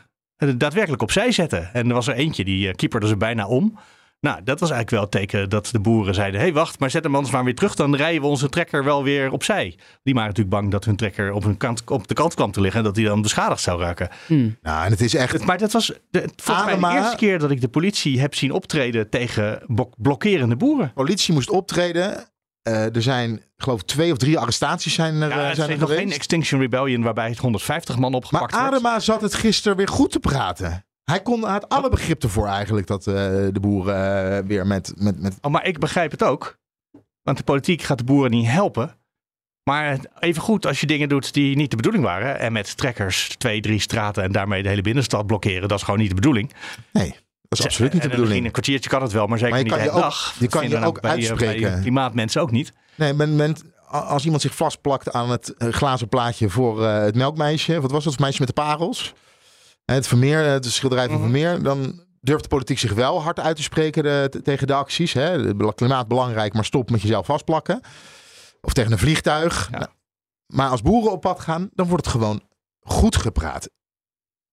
[0.56, 1.74] daadwerkelijk opzij zetten.
[1.74, 3.80] En er was er eentje die uh, kieperde ze bijna om.
[4.22, 6.90] Nou, dat was eigenlijk wel het teken dat de boeren zeiden: hé, hey, wacht, maar
[6.90, 7.76] zet hem anders maar weer terug.
[7.76, 9.78] Dan rijden we onze trekker wel weer opzij.
[10.04, 12.62] Die waren natuurlijk bang dat hun trekker op, hun kant, op de kant kwam te
[12.62, 14.10] liggen en dat hij dan beschadigd zou raken.
[14.62, 15.46] Nou, en het is echt.
[15.46, 18.52] Maar dat was de, volgens mij de eerste keer dat ik de politie heb zien
[18.52, 20.92] optreden tegen blok- blokkerende boeren.
[20.94, 22.26] politie moest optreden.
[22.62, 25.68] Eh, er zijn, geloof ik, twee of drie arrestaties zijn er, Ja, eh, het zijn
[25.70, 26.08] is er nog geweest.
[26.08, 28.68] geen Extinction Rebellion waarbij het 150 man Maar opgepakt wordt.
[28.68, 30.86] Adema zat het gisteren weer goed te praten.
[31.04, 33.14] Hij kon, hij had alle begrip ervoor eigenlijk dat eh,
[33.52, 35.38] de boeren eh, weer met, met, met...
[35.42, 36.58] Oh, maar ik begrijp het ook.
[37.22, 38.96] Want de politiek gaat de boeren niet helpen.
[39.64, 42.40] Maar even goed als je dingen doet die niet de bedoeling waren.
[42.40, 45.68] En met trekkers twee, drie straten en daarmee de hele binnenstad blokkeren.
[45.68, 46.54] Dat is gewoon niet de bedoeling.
[46.94, 47.16] Nee,
[47.48, 48.38] dat is absoluut niet de bedoeling.
[48.40, 50.06] In een kwartiertje kan het wel, maar zeker Maar je niet kan de je hele
[50.06, 50.36] ook- dag.
[50.40, 51.82] je kan je ook bij, bij uitspreken.
[51.82, 52.74] klimaatmensen ook niet.
[52.96, 53.56] Nee, men, men,
[53.88, 57.82] als iemand zich vastplakt aan het eh, glazen plaatje voor het melkmeisje.
[57.82, 58.14] Wat was dat?
[58.14, 59.14] Het meisje met de parels.
[59.92, 61.14] Eh, Het Vermeer, het schilderij Mhm.
[61.14, 61.64] van Vermeer.
[61.64, 65.14] Dan durft de politiek zich wel hard uit te spreken de- t- tegen de acties.
[65.14, 65.56] Hè.
[65.74, 67.82] Klimaat belangrijk, maar stop met jezelf vastplakken.
[68.62, 69.70] Of tegen een vliegtuig.
[69.72, 69.86] Nou,
[70.46, 72.42] maar als boeren op pad gaan, dan wordt het gewoon
[72.80, 73.70] goed gepraat.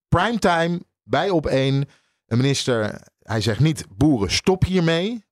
[0.09, 1.85] Primetime, bij op één.
[2.27, 5.25] Een minister, hij zegt niet boeren, stop hiermee.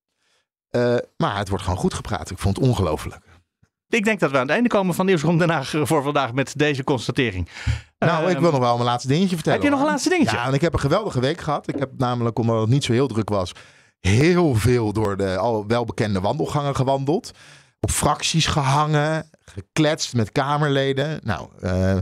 [0.68, 2.30] Eh, maar het wordt gewoon goed gepraat.
[2.30, 3.25] Ik vond het ongelooflijk.
[3.88, 6.52] Ik denk dat we aan het einde komen van Nieuwsroom Den Haag voor vandaag met
[6.56, 7.48] deze constatering.
[7.98, 9.58] Nou, ik Ehm, wil nog wel mijn laatste dingetje vertellen.
[9.60, 10.36] Heb je nog een laatste dingetje?
[10.36, 11.68] Ja, en ik heb een geweldige week gehad.
[11.68, 13.52] Ik heb namelijk, omdat het niet zo heel druk was,
[14.00, 17.30] heel veel door de al welbekende wandelgangen gewandeld.
[17.80, 21.20] Op fracties gehangen, gekletst met Kamerleden.
[21.22, 21.96] Nou, eh,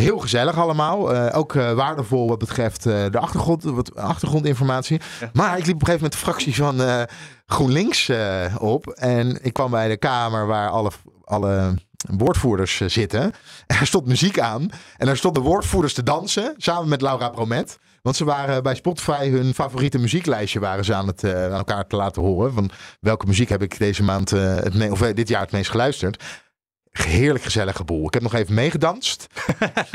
[0.00, 1.14] heel gezellig allemaal.
[1.14, 5.00] Eh, ook eh, waardevol wat betreft eh, de achtergrond, wat achtergrondinformatie.
[5.32, 7.06] Maar ik liep op een gegeven moment de fractie van
[7.46, 8.10] GroenLinks
[8.58, 8.86] op.
[8.86, 10.90] En ik kwam bij de Kamer waar alle,
[11.24, 11.74] alle
[12.16, 13.22] woordvoerders zitten.
[13.66, 14.70] En er stond muziek aan.
[14.96, 16.54] En er stonden woordvoerders te dansen.
[16.56, 17.78] Samen met Laura Promet.
[18.02, 21.96] Want ze waren bij Spotify hun favoriete muzieklijstje waren ze aan het aan elkaar te
[21.96, 22.52] laten horen.
[22.52, 22.70] Van
[23.00, 26.22] welke muziek heb ik deze maand het of dit jaar het meest geluisterd.
[26.90, 28.06] Heerlijk gezellige boel.
[28.06, 29.26] Ik heb nog even meegedanst.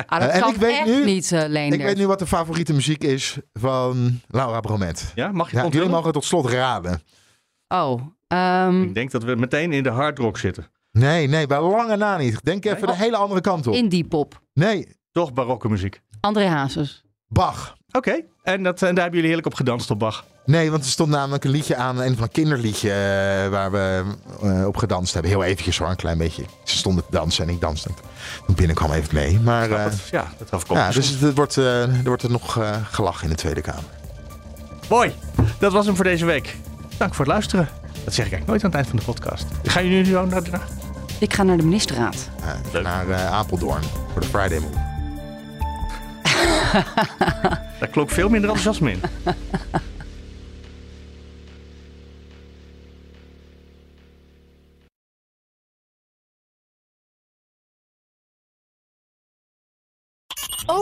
[0.05, 2.19] Ah, dat Eh, en kan ik weet echt nu- niet, uh, Ik weet nu wat
[2.19, 5.11] de favoriete muziek is van Laura Bromet.
[5.15, 7.01] Ja, mag je Ja, jullie mogen tot slot raden.
[7.67, 10.67] Oh, ehm, Ik denk dat we meteen in de hard rock zitten.
[10.91, 12.43] Nee, nee, bij lange na niet.
[12.43, 13.73] Denk even de hele andere kant op.
[13.73, 14.41] indie pop.
[14.53, 16.01] Nee, Toch barokke muziek.
[16.19, 17.03] André Hazes.
[17.27, 17.75] Bach.
[17.95, 20.25] Oké, en, dat, en daar hebben jullie heerlijk op gedanst op Bach.
[20.45, 24.03] Nee, want er stond namelijk een liedje aan, een van een kinderliedje eh, waar we
[24.41, 25.31] eh, op gedanst hebben.
[25.31, 26.43] Heel eventjes hoor, een klein beetje.
[26.63, 27.89] Ze stonden te dansen en ik danste.
[28.45, 29.39] Toen binnenkwam even mee.
[29.39, 32.75] Maar eh, Ja, dat overkomt ja, dus het wordt, eh, er wordt er nog eh,
[32.91, 33.83] gelachen in de Tweede Kamer.
[34.89, 35.13] Mooi,
[35.59, 36.55] dat was hem voor deze week.
[36.97, 37.69] Dank voor het luisteren.
[38.03, 39.45] Dat zeg ik eigenlijk nooit aan het eind van de podcast.
[39.63, 40.51] Gaan jullie nu naar de...
[41.19, 42.29] Ik ga naar de ministerraad.
[42.83, 44.83] Naar eh, Apeldoorn voor de Friday Move.
[47.85, 49.01] Daar klonk veel minder enthousiasme in.